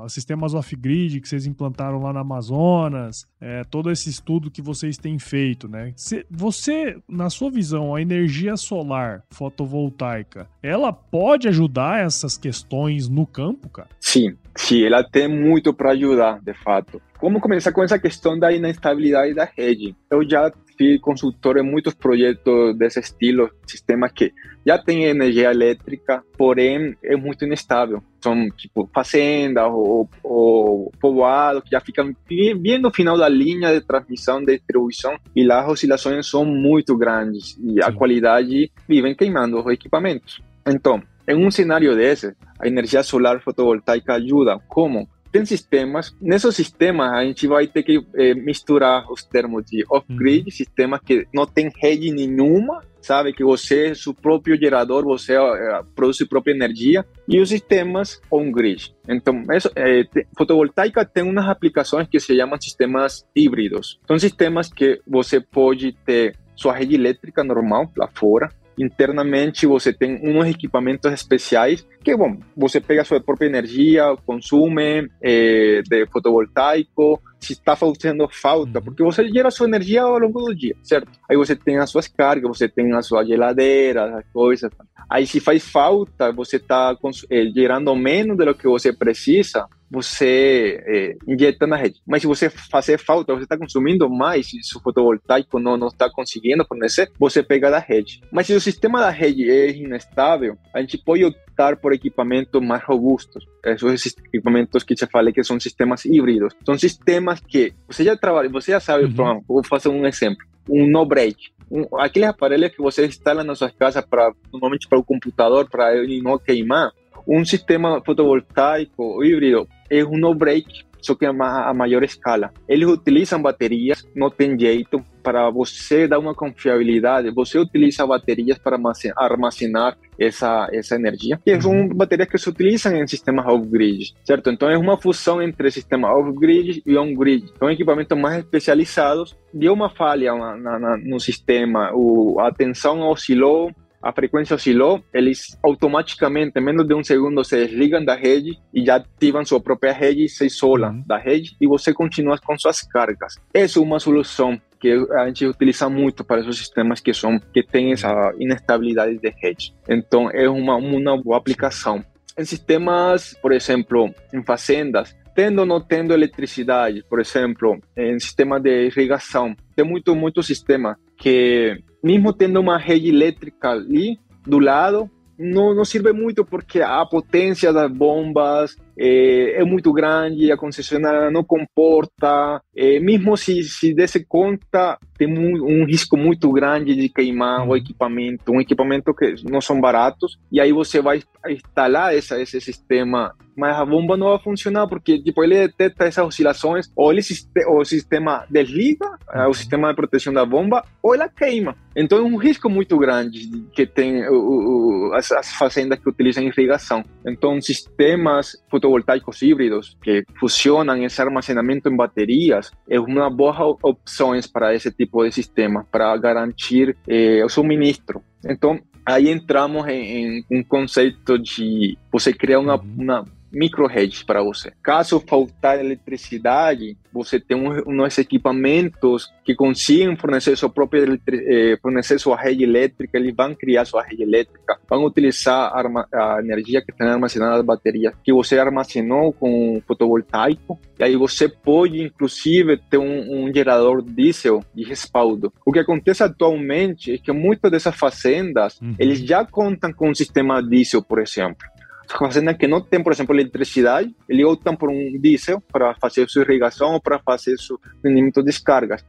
[0.10, 5.18] sistemas off-grid que vocês implantaram lá no Amazonas, é, todo esse estudo que vocês têm
[5.18, 5.94] feito, né?
[6.30, 13.70] Você, na sua visão, a energia solar fotovoltaica, ela pode ajudar essas questões no campo,
[13.70, 13.88] cara?
[14.02, 17.02] Sim, sim, ela tem muito para ajudar, de fato.
[17.18, 19.96] Como começar com essa questão da inestabilidade da rede?
[20.12, 24.32] Eu já fui consultor em muitos projetos desse estilo, sistemas que
[24.66, 28.02] já têm energia elétrica, porém é muito inestável.
[28.22, 33.86] São tipo fazendas ou, ou povoados que já ficam bem no final da linha de
[33.86, 37.82] transmissão, de distribuição, e lá as oscilações são muito grandes e Sim.
[37.84, 40.42] a qualidade vivem queimando os equipamentos.
[40.66, 44.60] Então, em um cenário desse, a energia solar fotovoltaica ajuda.
[44.68, 45.08] Como?
[45.32, 50.46] Tem sistemas, nesses sistemas a gente vai ter que eh, misturar os termos de off-grid,
[50.46, 50.52] uhum.
[50.52, 53.34] sistemas que não tem rede nenhuma, sabe?
[53.34, 58.22] Que você é seu próprio gerador, você eh, produz sua própria energia, e os sistemas
[58.32, 58.96] on-grid.
[59.08, 60.06] Então, isso, eh,
[60.38, 64.00] fotovoltaica tem umas aplicações que se chamam sistemas híbridos.
[64.08, 70.20] São sistemas que você pode ter sua rede elétrica normal lá fora, internamente você tem
[70.24, 77.22] uns equipamentos especiais que, bom, você pega a sua própria energia, consume é, de fotovoltaico,
[77.40, 81.10] se está fazendo falta, porque você gera sua energia ao longo do dia, certo?
[81.30, 84.72] Aí você tem as suas cargas, você tem a sua geladeira, as coisas.
[85.10, 86.96] Aí se faz falta, você está
[87.30, 92.00] é, gerando menos do que você precisa, você é, injeta na rede.
[92.06, 96.66] Mas se você fazer falta, você está consumindo mais, se o fotovoltaico não está conseguindo
[96.66, 98.22] fornecer, você pega da rede.
[98.32, 102.84] Mas se o sistema da rede é inestável, a gente pode optar por equipamentos mais
[102.84, 103.46] robustos.
[103.64, 106.54] Esses equipamentos que te falei que são sistemas híbridos.
[106.66, 109.42] São sistemas que você já trabalha, você já sabe, uhum.
[109.48, 110.46] vou fazer um exemplo.
[110.70, 111.36] Um no-break.
[111.72, 115.96] Um, aqueles aparelhos que você instala na sua casa para normalmente para o computador para
[115.96, 116.92] ele não queimar
[117.30, 122.52] um sistema fotovoltaico híbrido é um no-break, só que a, a maior escala.
[122.68, 128.78] Eles utilizam baterias, não tem jeito, para você dar uma confiabilidade, você utiliza baterias para
[129.16, 134.50] armazenar essa, essa energia, que são baterias que se utilizam em sistemas off-grid, certo?
[134.50, 137.46] Então é uma fusão entre sistema off-grid e on-grid.
[137.60, 139.38] São equipamentos mais especializados.
[139.54, 145.58] Deu uma falha na, na, no sistema, o, a tensão oscilou, a frequência oscilou, eles
[145.64, 149.92] automaticamente, em menos de um segundo, se desligam da rede e já ativam sua própria
[149.92, 151.04] rede se isolam uhum.
[151.06, 153.36] da rede e você continua com suas cargas.
[153.54, 157.62] Essa é uma solução que a gente utiliza muito para esses sistemas que são que
[157.62, 159.76] têm essa inestabilidade de rede.
[159.88, 162.04] Então é uma uma boa aplicação.
[162.38, 168.60] Em sistemas, por exemplo, em fazendas, tendo ou não tendo eletricidade, por exemplo, em sistema
[168.60, 175.10] de irrigação, tem muito muito sistema que mesmo tendo uma rede elétrica ali do lado,
[175.38, 181.32] não, não serve muito porque a potência das bombas é, é muito grande, a concessionária
[181.32, 187.08] não comporta, é, mesmo se, se desse conta, tem um, um, risco muito grande de
[187.08, 192.42] queimar o equipamento, um equipamento que não são baratos, e aí você vai instalar essa,
[192.42, 197.12] esse sistema mas a bomba não vai funcionar porque tipo ele detecta essas oscilações ou
[197.12, 197.22] ele
[197.68, 199.06] o sistema desliga
[199.48, 201.76] o sistema de proteção da bomba ou ela queima.
[201.96, 206.44] Então é um risco muito grande que tem o, o, as, as fazendas que utilizam
[206.44, 214.30] irrigação então sistemas fotovoltaicos híbridos que fusionam esse armazenamento em baterias é uma boa opção
[214.54, 218.22] para esse tipo de sistema, para garantir eh, o suministro.
[218.46, 224.72] Então, aí entramos em, em um conceito de você criar uma, uma micro-hedge para você.
[224.84, 232.20] Caso faltar eletricidade, você tem um, uns equipamentos que consigam fornecer sua própria eh, fornecer
[232.20, 236.92] sua rede elétrica, eles vão criar sua rede elétrica, vão utilizar a, a energia que
[236.92, 242.98] está armazenada nas baterias que você armazenou com fotovoltaico, e aí você pode inclusive ter
[242.98, 245.52] um, um gerador diesel de respaldo.
[245.66, 248.96] O que acontece atualmente é que muitas dessas fazendas, uhum.
[249.00, 251.68] eles já contam com um sistema diesel, por exemplo
[252.18, 256.44] fazendas que não têm, por exemplo, eletricidade, eles optam por um diesel para fazer sua
[256.44, 259.06] irrigação ou para fazer seu rendimento de descargas.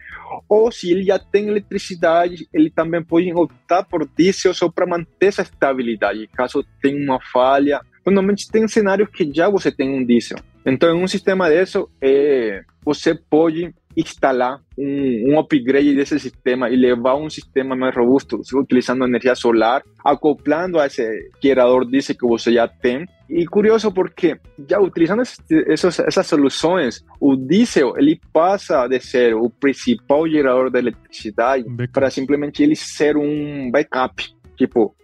[0.48, 5.26] Ou se ele já tem eletricidade, ele também pode optar por diesel só para manter
[5.26, 7.80] essa estabilidade, caso tenha uma falha.
[8.04, 10.38] Normalmente tem cenários que já você tem um diesel.
[10.64, 16.76] Então, em um sistema desse, é, você pode instalar um, um upgrade desse sistema e
[16.76, 22.52] levar um sistema mais robusto, utilizando energia solar, acoplando a esse gerador diesel que você
[22.52, 23.06] já tem.
[23.28, 25.22] E curioso porque já utilizando
[25.68, 32.10] essas, essas soluções, o diesel ele passa de ser o principal gerador de eletricidade para
[32.10, 34.34] simplesmente ele ser um backup.
[34.56, 34.94] Tipo,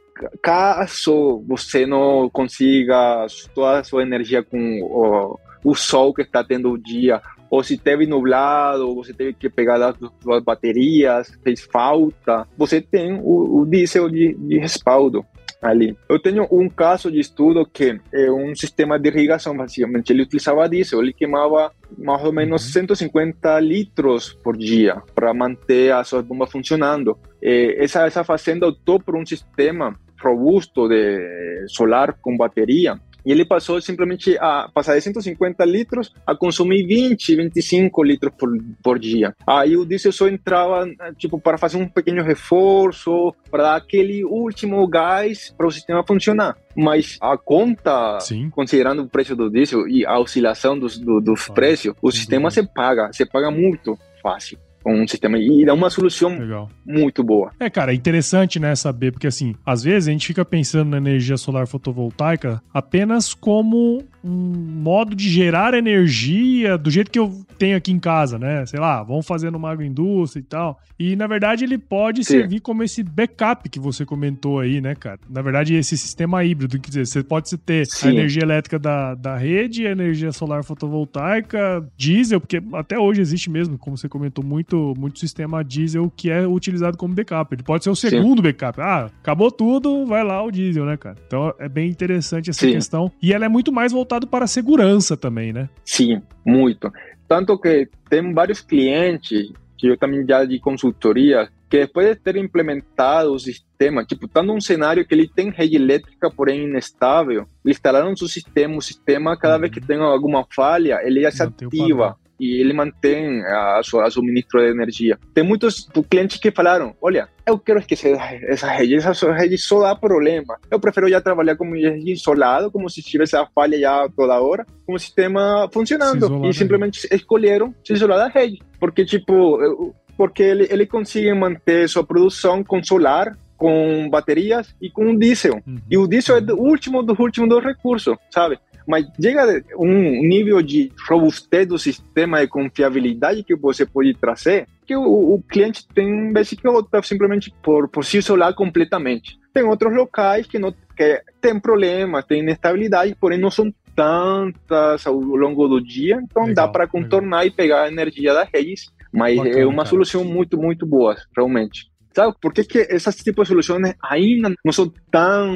[0.42, 6.70] caso você não consiga toda a sua energia com o, o sol que está tendo
[6.70, 11.62] o dia ou se teve nublado, ou você teve que pegar as suas baterias, fez
[11.62, 15.24] falta, você tem o, o diesel de, de respaldo
[15.60, 15.96] ali.
[16.08, 20.12] Eu tenho um caso de estudo que é um sistema de irrigação, basicamente.
[20.12, 23.60] Ele utilizava diesel, ele queimava mais ou menos 150 uhum.
[23.60, 27.18] litros por dia para manter as suas bombas funcionando.
[27.42, 33.44] E essa, essa fazenda optou por um sistema robusto de solar com bateria e ele
[33.44, 38.48] passou simplesmente a passar de 150 litros a consumir 20, 25 litros por,
[38.80, 39.34] por dia.
[39.44, 44.86] Aí o diesel só entrava, tipo, para fazer um pequeno reforço, para dar aquele último
[44.86, 46.56] gás para o sistema funcionar.
[46.76, 48.48] Mas a conta, Sim.
[48.50, 52.48] considerando o preço do diesel e a oscilação dos, do, dos ah, preços, o sistema
[52.50, 56.70] se paga, se paga muito fácil com um sistema e dá uma solução Legal.
[56.86, 57.50] muito boa.
[57.58, 60.98] É, cara, é interessante, né, saber, porque assim, às vezes a gente fica pensando na
[60.98, 67.76] energia solar fotovoltaica apenas como um modo de gerar energia do jeito que eu tenho
[67.76, 68.66] aqui em casa, né?
[68.66, 70.80] Sei lá, vamos fazer numa agroindústria e tal.
[70.98, 72.32] E na verdade ele pode Sim.
[72.32, 75.18] servir como esse backup que você comentou aí, né, cara?
[75.28, 78.08] Na verdade, esse sistema híbrido, quer dizer, você pode ter Sim.
[78.08, 83.48] a energia elétrica da, da rede, a energia solar fotovoltaica, diesel, porque até hoje existe
[83.48, 87.54] mesmo, como você comentou, muito, muito sistema diesel que é utilizado como backup.
[87.54, 88.42] Ele pode ser o segundo Sim.
[88.42, 88.80] backup.
[88.80, 91.16] Ah, acabou tudo, vai lá o diesel, né, cara?
[91.26, 93.12] Então é bem interessante essa questão.
[93.22, 95.68] E ela é muito mais voltada voltado para a segurança também, né?
[95.84, 96.90] Sim, muito.
[97.28, 102.36] Tanto que tem vários clientes que eu também já de consultoria que depois de ter
[102.36, 107.76] implementado o sistema, tipo, estando um cenário que ele tem rede elétrica, porém inestável, eles
[107.76, 109.60] instalaram o sistema, o sistema, cada uhum.
[109.62, 114.60] vez que tem alguma falha, ele já se ativa e ele mantém a sua suministro
[114.60, 115.18] de energia.
[115.34, 119.94] Tem muitos clientes que falaram: olha, eu quero esquecer essa rede, essa rede só dá
[119.94, 120.58] problema.
[120.70, 124.94] Eu prefiro já trabalhar como isolado, como se tivesse a falha já toda hora, com
[124.94, 126.46] o sistema funcionando.
[126.46, 128.60] E simplesmente escolheram se isolar da rede.
[128.78, 135.16] Porque, tipo, porque ele, ele consegue manter sua produção com solar com baterias e com
[135.16, 135.60] diesel.
[135.66, 135.78] Uhum.
[135.90, 138.58] E o diesel é o último dos últimos dos recursos, sabe?
[138.86, 144.94] Mas chega um nível de robustez do sistema de confiabilidade que você pode trazer que
[144.94, 149.36] o, o cliente tem vezes que opta simplesmente por, por se isolar completamente.
[149.52, 155.14] Tem outros locais que não que tem problemas, tem inestabilidade, porém não são tantas ao
[155.14, 157.46] longo do dia, então legal, dá para contornar legal.
[157.46, 159.88] e pegar a energia das redes, mas Bacana, é uma cara.
[159.88, 161.90] solução muito, muito boa, realmente.
[162.14, 165.54] Sabe por que, que essas tipos de soluções ainda não são tão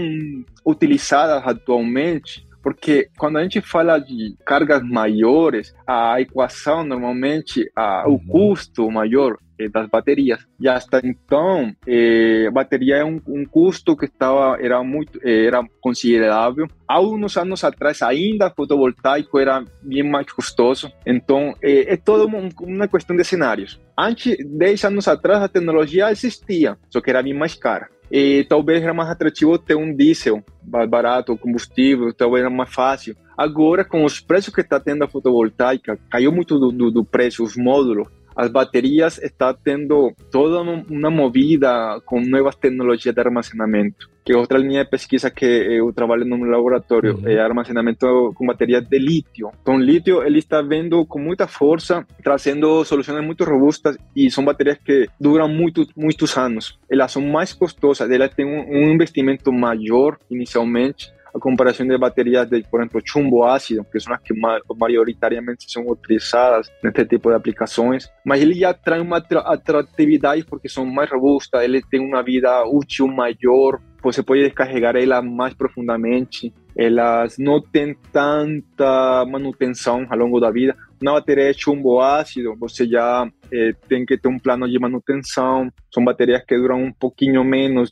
[0.66, 2.46] utilizadas atualmente?
[2.62, 8.26] Porque quando a gente fala de cargas maiores, a equação normalmente, a, o uhum.
[8.26, 10.46] custo maior é das baterias.
[10.58, 15.46] E hasta então, eh, a bateria é um, um, custo que estava era muito eh,
[15.46, 16.66] era considerável.
[16.88, 20.90] Há uns anos atrás, ainda fotovoltaico era bem mais custoso.
[21.06, 23.78] Então, é, é toda uma questão de cenários.
[23.98, 28.82] Antes, 10 anos atrás, a tecnologia existia, só que era bem mais cara e talvez
[28.82, 33.16] era mais atrativo ter um diesel barato, combustível, talvez era mais fácil.
[33.36, 37.44] Agora, com os preços que está tendo a fotovoltaica, caiu muito do, do, do preço,
[37.44, 44.09] os módulos, as baterias está tendo toda uma movida com novas tecnologias de armazenamento.
[44.24, 47.28] Que é outra linha de pesquisa que eu trabalho meu laboratório, uhum.
[47.28, 49.50] é armazenamento com baterias de lítio.
[49.62, 54.78] Então, lítio, ele está vendo com muita força, trazendo soluções muito robustas e são baterias
[54.84, 56.78] que duram muito, muitos anos.
[56.90, 62.48] Elas são mais costosas, elas têm um, um investimento maior inicialmente, a comparação de baterias
[62.48, 64.34] de, por exemplo, chumbo ácido, que são as que
[64.78, 70.84] maioritariamente são utilizadas nesse tipo de aplicações, mas ele já traz uma atratividade porque são
[70.84, 77.36] mais robustas, ele tem uma vida útil maior, você pode descarregar ela mais profundamente, elas
[77.38, 80.76] não têm tanta manutenção ao longo da vida.
[81.02, 85.70] Uma bateria de chumbo ácido, você já eh, tem que ter um plano de manutenção.
[85.92, 87.90] São baterias que duram um pouquinho menos,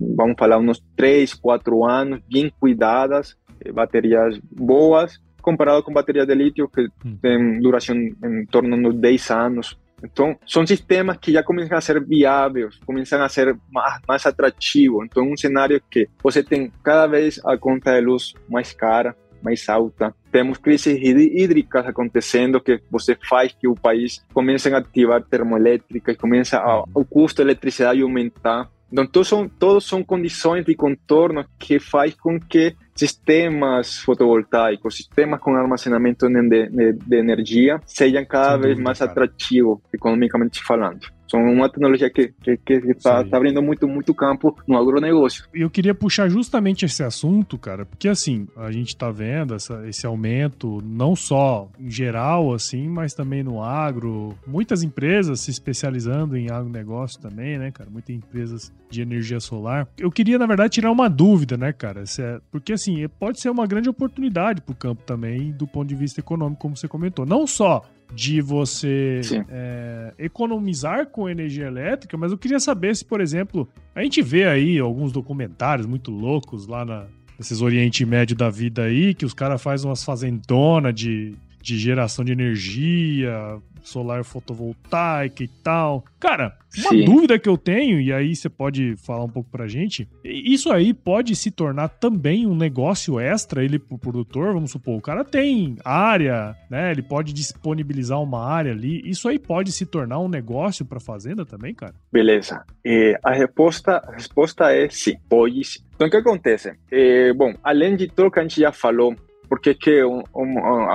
[0.00, 6.34] vamos falar, uns 3, 4 anos, bem cuidadas, eh, baterias boas, comparado com baterias de
[6.34, 7.16] lítio que hum.
[7.20, 9.78] têm duração em torno de 10 anos.
[10.02, 15.04] Então, são sistemas que já começam a ser viáveis, começam a ser mais, mais atrativos.
[15.04, 19.68] Então, um cenário que você tem cada vez a conta de luz mais cara, mais
[19.68, 20.14] alta.
[20.30, 26.58] Temos crises hídricas acontecendo que você faz que o país comece a ativar termoelétricas, começa
[26.58, 28.70] a, o custo da eletricidade aumentar.
[28.92, 35.40] Então, todos são, todos são condições de contorno que faz com que sistemas fotovoltaicos, sistemas
[35.40, 41.06] com armazenamento de, de, de energia sejam cada vez mais atrativos, economicamente falando.
[41.30, 45.44] São uma tecnologia que está tá, tá abrindo muito, muito campo no agronegócio.
[45.54, 50.04] Eu queria puxar justamente esse assunto, cara, porque assim, a gente está vendo essa, esse
[50.04, 54.34] aumento, não só em geral, assim, mas também no agro.
[54.44, 57.88] Muitas empresas se especializando em agronegócio também, né, cara?
[57.88, 59.86] Muitas empresas de energia solar.
[59.96, 62.02] Eu queria, na verdade, tirar uma dúvida, né, cara?
[62.18, 65.94] É, porque assim, pode ser uma grande oportunidade para o campo também, do ponto de
[65.94, 67.24] vista econômico, como você comentou.
[67.24, 73.20] Não só de você é, economizar com energia elétrica, mas eu queria saber se, por
[73.20, 77.06] exemplo, a gente vê aí alguns documentários muito loucos lá na,
[77.38, 82.24] nesses Oriente Médio da vida aí, que os caras fazem umas fazendonas de, de geração
[82.24, 86.04] de energia, solar fotovoltaica e tal.
[86.18, 87.04] Cara, uma Sim.
[87.04, 90.94] dúvida que eu tenho, e aí você pode falar um pouco pra gente, isso aí
[90.94, 95.76] pode se tornar também um negócio extra ele pro produtor, vamos supor, o cara tem
[95.84, 100.84] área, né, ele pode disponibilizar uma área ali, isso aí pode se tornar um negócio
[100.84, 101.94] pra fazenda também, cara?
[102.12, 105.80] Beleza, eh, a, resposta, a resposta é sim, pode sim.
[105.94, 106.72] Então o que acontece?
[106.90, 109.14] Eh, bom, além de tudo que a gente já falou,
[109.48, 110.90] porque que um, um, um,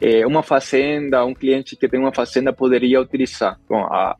[0.00, 3.58] é, uma fazenda, um cliente que tem uma fazenda poderia utilizar.
[3.68, 4.16] Bom, a,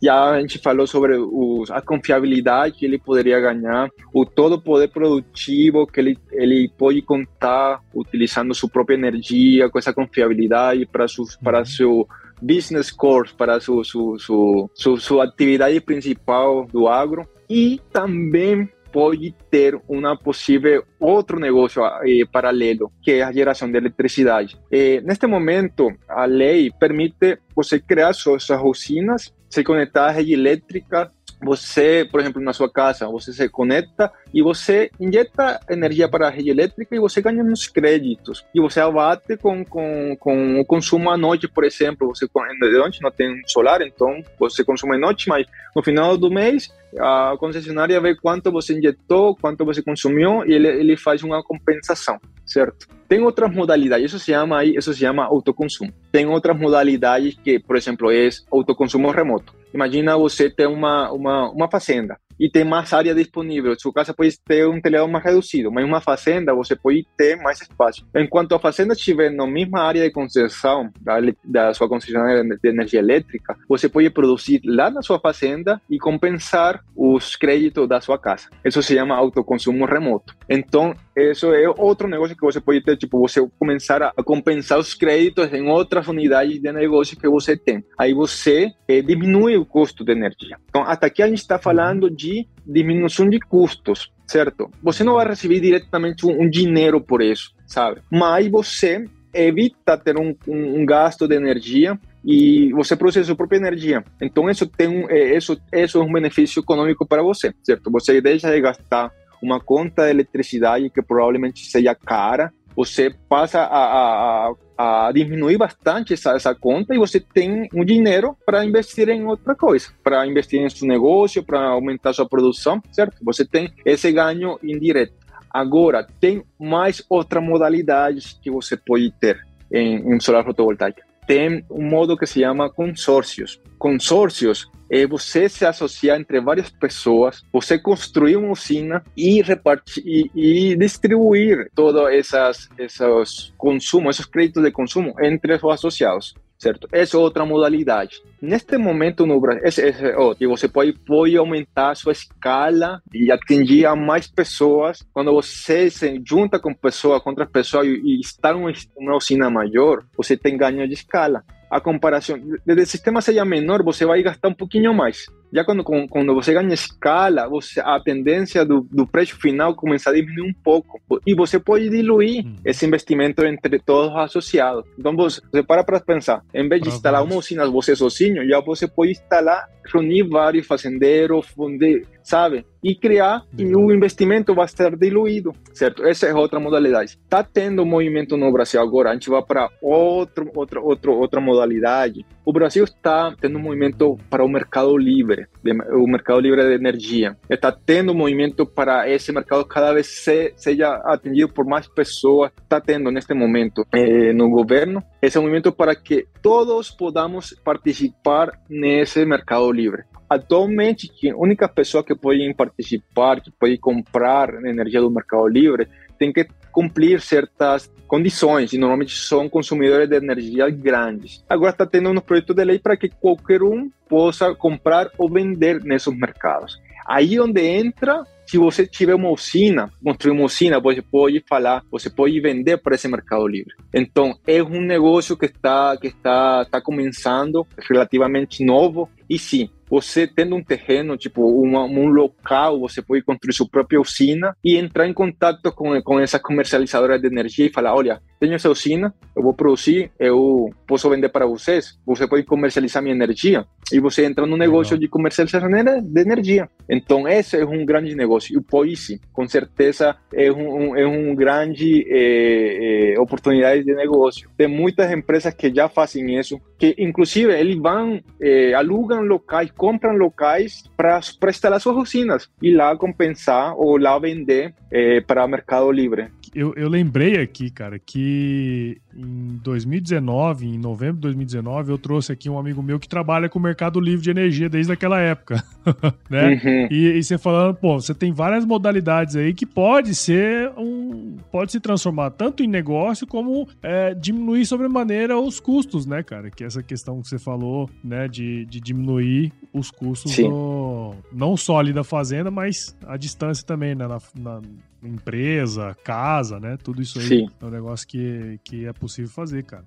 [0.00, 4.60] já a gente falou sobre os, a confiabilidade que ele poderia ganhar, o todo o
[4.60, 11.08] poder produtivo que ele, ele pode contar utilizando sua própria energia, com essa confiabilidade para,
[11.08, 12.06] su, para seu
[12.40, 17.26] business course, para su, su, su, su, sua atividade principal do agro.
[17.48, 23.76] E também pode ter uma possível outro negócio eh, paralelo, que é a geração de
[23.76, 24.56] eletricidade.
[24.70, 31.10] Eh, neste momento, a lei permite você criar suas usinas, se conectar à rede elétrica
[31.42, 36.30] você, por exemplo, na sua casa, você se conecta e você injeta energia para a
[36.30, 38.44] rede elétrica e você ganha uns créditos.
[38.54, 42.08] E você abate com, com, com o consumo à noite, por exemplo.
[42.08, 46.30] Você de noite não tem solar, então você consome à noite, mas no final do
[46.30, 51.42] mês a concessionária vê quanto você injetou, quanto você consumiu e ele, ele faz uma
[51.42, 52.86] compensação, certo?
[53.08, 55.92] Tem outras modalidades, isso se chama isso se chama autoconsumo.
[56.10, 59.54] Tem outras modalidades que, por exemplo, é autoconsumo remoto.
[59.74, 63.74] Imagina você ter uma, uma, uma fazenda e tem mais área disponível.
[63.78, 67.60] Sua casa pode ter um telhado mais reduzido, mas uma fazenda você pode ter mais
[67.60, 68.06] espaço.
[68.14, 73.00] Enquanto a fazenda estiver na mesma área de concessão da, da sua concessionária de energia
[73.00, 78.48] elétrica, você pode produzir lá na sua fazenda e compensar os créditos da sua casa.
[78.64, 80.34] Isso se chama autoconsumo remoto.
[80.48, 84.94] Então, isso é outro negócio que você pode ter, tipo, você começar a compensar os
[84.94, 87.84] créditos em outras unidades de negócio que você tem.
[87.98, 90.56] Aí você eh, diminui o custo de energia.
[90.68, 94.70] Então, até aqui a gente está falando de diminuição de custos, certo?
[94.82, 98.00] Você não vai receber diretamente um, um dinheiro por isso, sabe?
[98.10, 99.04] Mas você
[99.34, 104.02] evita ter um, um, um, gasto de energia e você produz a sua própria energia.
[104.22, 107.90] Então isso tem um, é, isso, isso é um benefício econômico para você, certo?
[107.90, 109.10] Você deixa de gastar
[109.44, 116.14] uma conta de eletricidade que provavelmente seja cara você passa a, a, a diminuir bastante
[116.14, 120.60] essa, essa conta e você tem um dinheiro para investir em outra coisa, para investir
[120.60, 123.16] em seu negócio, para aumentar sua produção, certo?
[123.22, 125.14] Você tem esse ganho indireto.
[125.48, 129.40] Agora, tem mais outra modalidade que você pode ter
[129.72, 131.04] em, em solar fotovoltaica.
[131.28, 133.60] Tem um modo que se chama consórcios.
[133.78, 140.30] Consórcios é você se associar entre várias pessoas, você construir uma usina e repartir e,
[140.72, 146.88] e distribuir todos esses, esses consumos, esses créditos de consumo entre os associados certo?
[146.90, 148.22] Essa é outra modalidade.
[148.40, 153.30] Neste momento no Brasil, esse, esse, oh, você pode, pode aumentar a sua escala e
[153.30, 155.04] atingir a mais pessoas.
[155.12, 159.50] Quando você se junta com pessoas, com outras pessoas e, e está em uma usina
[159.50, 161.44] maior, você tem ganho de escala.
[161.70, 165.26] A comparação, desde o sistema seja menor, você vai gastar um pouquinho mais.
[165.54, 170.12] Já quando, quando você ganha escala, você, a tendência do, do preço final começa a
[170.12, 171.00] diminuir um pouco.
[171.24, 172.56] E você pode diluir hum.
[172.64, 174.84] esse investimento entre todos os associados.
[174.98, 176.42] Então, você, você para para pensar.
[176.52, 181.46] Em vez de instalar uma usina você sozinho, já você pode instalar, reunir vários fazendeiros,
[181.46, 182.64] fundir, sabe?
[182.82, 186.04] E criar, e o investimento vai ser diluído, certo?
[186.04, 187.18] Essa é outra modalidade.
[187.22, 192.26] Está tendo movimento no Brasil agora, a gente vai para outro, outra, outra, outra modalidade.
[192.44, 195.46] O Brasil está tendo um movimento para o mercado livre,
[195.92, 197.36] o mercado livre de energia.
[197.48, 202.50] Está tendo um movimento para esse mercado cada vez se, seja atendido por mais pessoas.
[202.62, 209.24] Está tendo neste momento eh, no governo esse movimento para que todos podamos participar nesse
[209.24, 210.04] mercado livre.
[210.34, 215.86] Atualmente, a única pessoa que pode participar, que pode comprar energia do mercado livre,
[216.18, 221.44] tem que cumprir certas condições e normalmente são consumidores de energia grandes.
[221.48, 225.84] Agora está tendo um projeto de lei para que qualquer um possa comprar ou vender
[225.84, 226.80] nesses mercados.
[227.06, 232.10] Aí onde entra se você tiver uma usina, construir uma usina, você pode falar, você
[232.10, 233.74] pode vender para esse mercado livre.
[233.92, 240.26] Então, é um negócio que está que está está começando, relativamente novo, e sim, você
[240.26, 245.06] tendo um terreno, tipo uma, um local, você pode construir sua própria usina e entrar
[245.06, 249.42] em contato com, com essa comercializadora de energia e falar, olha, tenho essa usina, eu
[249.42, 254.44] vou produzir, eu posso vender para vocês, você pode comercializar minha energia e você entra
[254.44, 256.68] no negócio de comercialização de energia.
[256.90, 258.52] Então, esse é um grande negócio.
[258.52, 264.50] E o Poise, com certeza, é um, é um grande é, é, oportunidade de negócio.
[264.56, 270.16] Tem muitas empresas que já fazem isso, que inclusive eles vão, é, alugam locais, compram
[270.16, 271.20] locais para
[271.50, 276.28] instalar suas usinas e lá compensar ou lá vender é, para mercado livre.
[276.54, 282.50] Eu, eu lembrei aqui, cara, que em 2019, em novembro de 2019, eu trouxe aqui
[282.50, 285.62] um amigo meu que trabalha com o mercado livre de energia desde aquela época,
[286.28, 286.60] né?
[286.64, 286.88] Uhum.
[286.90, 291.72] E, e, você falando, pô, você tem várias modalidades aí que pode ser um, pode
[291.72, 296.50] se transformar tanto em negócio como é, diminuir sobremaneira os custos, né, cara?
[296.50, 301.56] Que é essa questão que você falou, né, de, de diminuir os custos do, não
[301.56, 304.60] só ali da fazenda, mas a distância também, né, na, na
[305.08, 306.76] empresa, casa, né?
[306.82, 307.48] Tudo isso aí Sim.
[307.60, 309.84] é um negócio que, que é possível fazer, cara.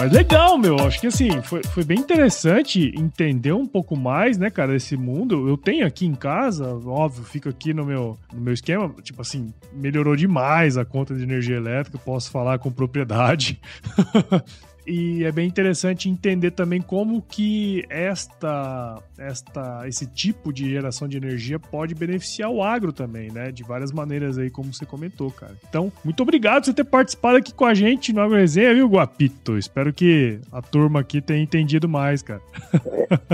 [0.00, 0.78] Mas legal, meu.
[0.80, 5.46] Acho que assim, foi, foi bem interessante entender um pouco mais, né, cara, desse mundo.
[5.46, 8.88] Eu tenho aqui em casa, óbvio, fico aqui no meu, no meu esquema.
[9.02, 13.60] Tipo assim, melhorou demais a conta de energia elétrica, posso falar com propriedade.
[14.86, 21.16] e é bem interessante entender também como que esta, esta, esse tipo de geração de
[21.16, 23.52] energia pode beneficiar o agro também, né?
[23.52, 25.54] De várias maneiras aí, como você comentou, cara.
[25.68, 28.88] Então, muito obrigado por você ter participado aqui com a gente no Agro Resenha, viu,
[28.88, 29.56] Guapito?
[29.58, 32.40] Espero que a turma aqui tenha entendido mais, cara.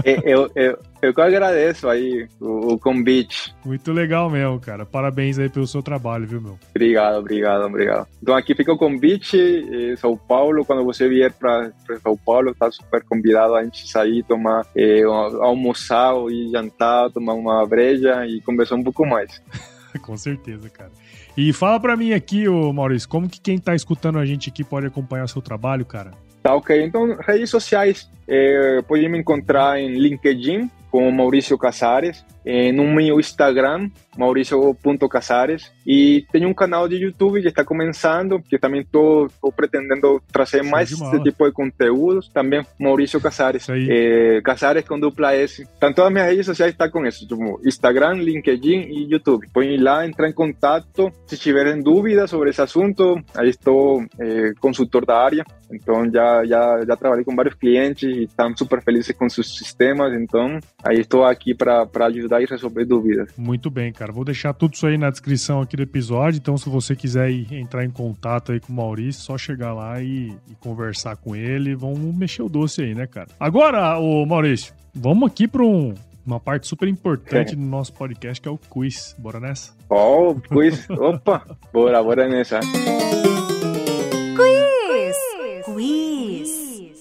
[0.04, 3.54] é, eu, eu, eu que agradeço aí o, o, convite.
[3.64, 4.86] Muito legal mesmo, cara.
[4.86, 6.58] Parabéns aí pelo seu trabalho, viu, meu?
[6.70, 8.08] Obrigado, obrigado, obrigado.
[8.22, 9.36] Então aqui fica o convite.
[9.38, 11.70] Eh, São Paulo, quando você vier para
[12.02, 17.66] São Paulo, tá super convidado a gente sair, tomar, eh, almoçar e jantar, tomar uma
[17.66, 19.42] breja e conversar um pouco mais.
[20.02, 20.90] Com certeza, cara.
[21.36, 24.64] E fala para mim aqui, ô Maurício, como que quem tá escutando a gente aqui
[24.64, 26.12] pode acompanhar seu trabalho, cara?
[26.42, 26.82] Tá ok.
[26.82, 32.24] Então, redes sociais, é, pode me encontrar em LinkedIn com Maurício Casares,
[32.72, 38.80] no meu Instagram, mauricio.casares, e tenho um canal de YouTube que está começando, que também
[38.80, 44.98] estou pretendendo trazer Show mais esse tipo de conteúdos, também Maurício Casares, eh, Casares com
[44.98, 45.66] dupla S.
[45.76, 49.48] Então, todas as minhas redes sociais estão com isso, tipo Instagram, LinkedIn e YouTube.
[49.52, 55.04] Põe lá, entrar em contato, se tiverem dúvidas sobre esse assunto, aí estou eh, consultor
[55.04, 59.28] da área, então já, já, já trabalhei com vários clientes e estão super felizes com
[59.28, 63.30] seus sistemas, então aí estou aqui para ajudar e resolver dúvidas.
[63.36, 64.12] Muito bem, cara.
[64.12, 67.52] Vou deixar tudo isso aí na descrição aqui do episódio, então se você quiser ir,
[67.52, 71.74] entrar em contato aí com o Maurício, só chegar lá e, e conversar com ele,
[71.74, 73.28] vamos mexer o doce aí, né, cara?
[73.38, 75.94] Agora, o Maurício, vamos aqui para um,
[76.26, 77.56] uma parte super importante é.
[77.56, 79.14] do nosso podcast, que é o quiz.
[79.18, 79.72] Bora nessa?
[79.88, 80.88] Ó, oh, quiz.
[80.90, 82.60] Opa, bora, bora nessa.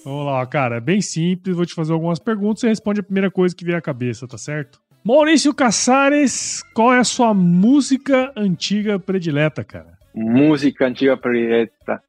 [0.06, 0.78] Vamos lá, cara.
[0.78, 1.56] É bem simples.
[1.56, 4.38] Vou te fazer algumas perguntas e responde a primeira coisa que vier à cabeça, tá
[4.38, 4.80] certo?
[5.06, 9.99] Maurício Caçares, qual é a sua música antiga predileta, cara?
[10.16, 12.01] Música antiga predileta.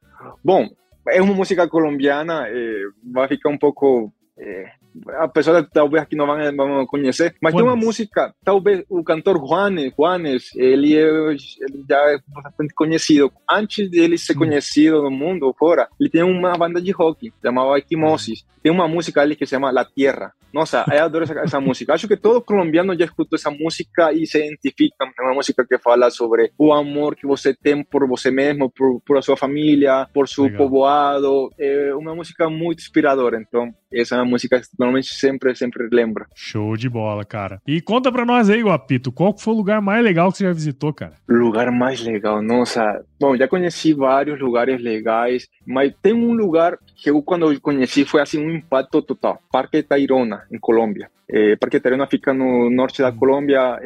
[0.43, 0.67] Bom,
[1.07, 4.71] é uma música colombiana, eh, vai ficar um pouco eh,
[5.19, 7.69] a pessoa talvez aqui não vão, vão conhecer, mas Juanes.
[7.69, 13.33] tem uma música, talvez o cantor Juanes, Juanes ele, é, ele já é bastante conhecido.
[13.51, 18.45] Antes dele ser conhecido no mundo fora, ele tem uma banda de rock chamada Equimosis.
[18.63, 20.33] Tem uma música ali que se chama La Tierra.
[20.57, 21.93] Nossa, eu adoro essa, essa música.
[21.93, 25.05] Acho que todo colombiano já escutou essa música e se identifica.
[25.05, 29.03] É uma música que fala sobre o amor que você tem por você mesmo, por,
[29.03, 30.57] por a sua família, por seu Legal.
[30.57, 31.51] povoado.
[31.59, 33.39] É uma música muito inspiradora.
[33.39, 36.27] Então, essa é uma música que normalmente sempre, sempre lembra.
[36.35, 37.61] Show de bola, cara.
[37.67, 40.53] E conta pra nós aí, Guapito, qual foi o lugar mais legal que você já
[40.55, 41.17] visitou, cara?
[41.29, 43.05] Lugar mais legal, nossa.
[43.21, 48.05] Bom, já conheci vários lugares legais, mas tem um lugar que eu, quando eu conheci,
[48.05, 49.41] foi assim um impacto total.
[49.53, 51.11] Parque Tayrona, em Colômbia.
[51.29, 53.79] É, Parque Tayrona fica no norte da Colômbia,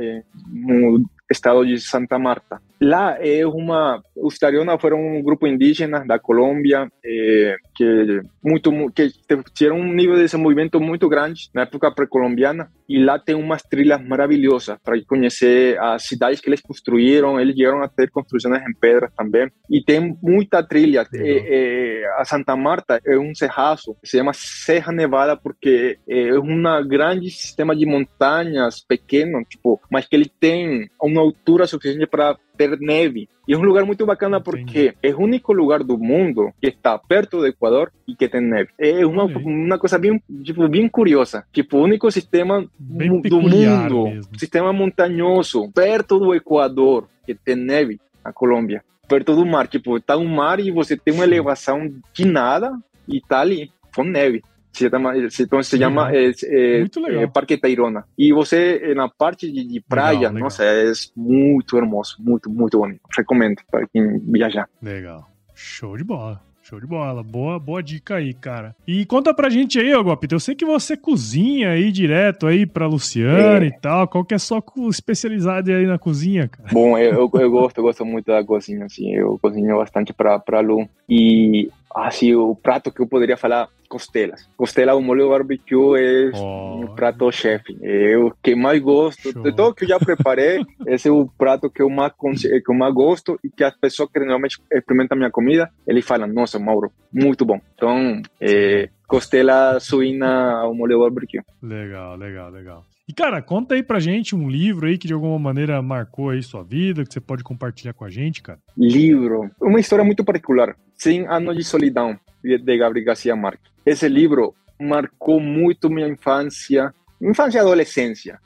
[0.46, 2.60] no estado de Santa Marta.
[2.80, 9.12] Lá é uma, os Tairona foram um grupo indígena da Colômbia é, que muito que
[9.54, 14.02] tiveram um nível de desenvolvimento muito grande na época pré-colombiana e lá tem umas trilhas
[14.02, 17.38] maravilhosas para conhecer as cidades que eles construíram.
[17.38, 21.06] Eles chegaram a ter construções em pedras também e tem muita trilha.
[21.14, 26.62] É, é, a Santa Marta é um cerraço, se chama Serra Nevada porque é um
[26.88, 32.78] grande sistema de montanhas pequeno, tipo, mas que ele tem uma altura suficiente para ter
[32.78, 33.28] neve.
[33.46, 36.98] E é um lugar muito bacana porque é o único lugar do mundo que está
[36.98, 38.70] perto do Equador e que tem neve.
[38.78, 41.44] É uma, uma coisa bem, tipo, bem curiosa.
[41.52, 44.38] Tipo, o único sistema bem do mundo, mesmo.
[44.38, 48.84] sistema montanhoso, perto do Equador, que tem neve, a Colômbia.
[49.08, 52.72] Perto do mar, tipo, está um mar e você tem uma elevação de nada
[53.08, 54.42] e está ali, com neve
[54.72, 58.04] se chama, então se chama é, é, Parque Tayrona.
[58.16, 60.44] E você, na parte de, de praia, legal, legal.
[60.44, 63.00] nossa, é muito hermoso, muito, muito bonito.
[63.16, 64.68] Recomendo para quem viajar.
[64.82, 65.28] Legal.
[65.54, 66.40] Show de bola.
[66.62, 67.22] Show de bola.
[67.22, 68.76] Boa, boa dica aí, cara.
[68.86, 70.36] E conta pra gente aí, ô Guapito.
[70.36, 73.66] Eu sei que você cozinha aí direto aí pra Luciana é.
[73.66, 74.06] e tal.
[74.06, 76.68] Qual que é a sua especialidade aí na cozinha, cara?
[76.72, 79.12] Bom, eu, eu, eu gosto, eu gosto muito da cozinha, assim.
[79.12, 80.88] Eu cozinho bastante pra, pra Lu.
[81.08, 84.48] E, assim, o prato que eu poderia falar costelas.
[84.56, 86.76] Costela ao molho barbecue é oh.
[86.76, 87.76] um prato chefe.
[87.82, 89.32] É o que mais gosto.
[89.32, 89.42] Show.
[89.42, 92.74] De todo que eu já preparei, esse é o prato que eu mais, que eu
[92.74, 96.92] mais gosto e que as pessoas que normalmente experimentam minha comida, eles falam, nossa, Mauro,
[97.12, 97.60] muito bom.
[97.74, 101.42] Então, é, costela suína ao molho barbecue.
[101.60, 102.84] Legal, legal, legal.
[103.10, 106.40] E, cara, conta aí pra gente um livro aí que de alguma maneira marcou aí
[106.44, 108.60] sua vida, que você pode compartilhar com a gente, cara.
[108.78, 109.50] Livro.
[109.60, 110.76] Uma história muito particular.
[110.96, 113.68] 100 anos de solidão, de Gabriel Garcia Marques.
[113.84, 118.38] Esse livro marcou muito minha infância, infância e adolescência.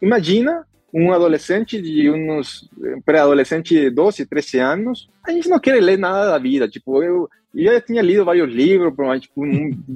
[0.00, 2.70] Imagina um adolescente de uns
[3.04, 7.28] pré-adolescente de 12, 13 anos, a gente não quer ler nada da vida, tipo, eu,
[7.64, 9.42] eu já tinha lido vários livros, tipo,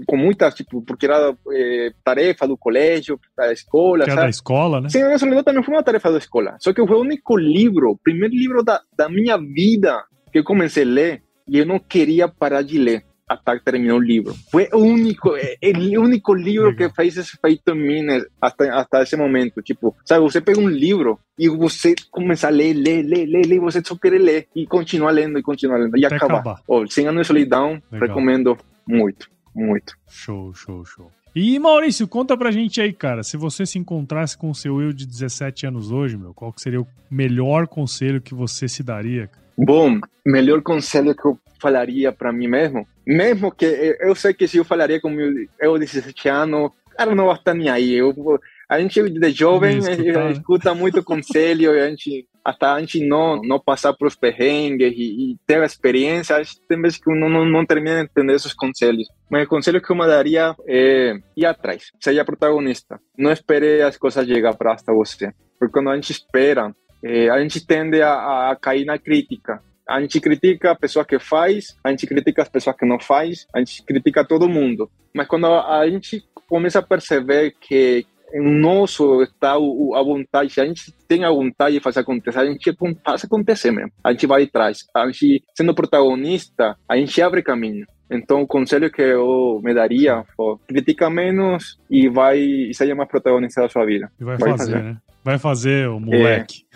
[0.06, 4.22] com muita, tipo, porque era é, tarefa do colégio, da escola, que sabe?
[4.22, 4.88] da escola, né?
[4.88, 7.90] Sim, a Soledad também foi uma tarefa da escola, só que foi o único livro,
[7.90, 10.02] o primeiro livro da, da minha vida
[10.32, 13.96] que eu comecei a ler e eu não queria parar de ler hasta que terminó
[13.98, 14.34] el libro.
[14.50, 18.04] Fue único, eh, el único libro que fez ese efecto en mí
[18.40, 19.62] hasta, hasta ese momento.
[19.62, 23.60] Tipo, sabe, você pega un libro y você comienza a leer, leer, leer, leer, leer
[23.60, 26.60] você só querer ler y continua lendo y continua lendo y acaba.
[26.66, 28.08] Oh, 100 anos de solidão, Legal.
[28.08, 29.94] recomendo muito, muito.
[30.08, 31.08] Show, show, show.
[31.32, 34.92] E Maurício, conta pra gente aí, cara, se você se encontrasse com o seu eu
[34.92, 39.30] de 17 anos hoje, meu, qual seria o melhor conselho que você se daria?
[39.56, 43.66] Bom, melhor conselho que eu falaria para mim mesmo, mesmo que
[44.00, 45.30] eu sei que se eu falaria com meu
[45.60, 47.94] eu de 17 anos, cara, não vai estar nem aí.
[47.94, 48.14] Eu,
[48.68, 53.60] a gente de jovem escuta, escuta muito conselho, a gente até a gente não não
[53.60, 57.66] passar por os perrengues e, e ter a experiência, tem vezes que não, não, não
[57.66, 59.08] termina de entender esses conselhos.
[59.30, 63.00] Mas o conselho que eu me daria é ir atrás, seja protagonista.
[63.18, 65.32] Não espere as coisas chegar para você.
[65.58, 69.62] Porque quando a gente espera, é, a gente tende a, a cair na crítica.
[69.88, 73.46] A gente critica a pessoa que faz, a gente critica as pessoas que não faz,
[73.52, 74.88] a gente critica todo mundo.
[75.12, 80.92] Mas quando a gente começa a perceber que nosso está a vontade, se a gente
[81.08, 83.90] tem a vontade de fazer acontecer, a gente faz acontecer mesmo.
[84.04, 84.84] A gente vai atrás.
[84.94, 87.86] A gente, sendo protagonista, a gente abre caminho.
[88.10, 93.08] Então, o conselho que eu me daria foi critica menos e vai e seja mais
[93.08, 94.10] protagonista da sua vida.
[94.20, 94.96] E vai, vai fazer, fazer, né?
[95.24, 96.64] Vai fazer, o moleque.
[96.66, 96.69] É.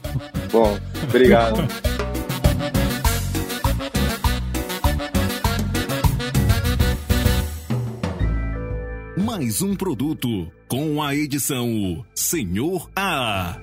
[0.52, 1.68] Bom, obrigado.
[9.18, 13.58] Mais um produto com a edição Senhor A.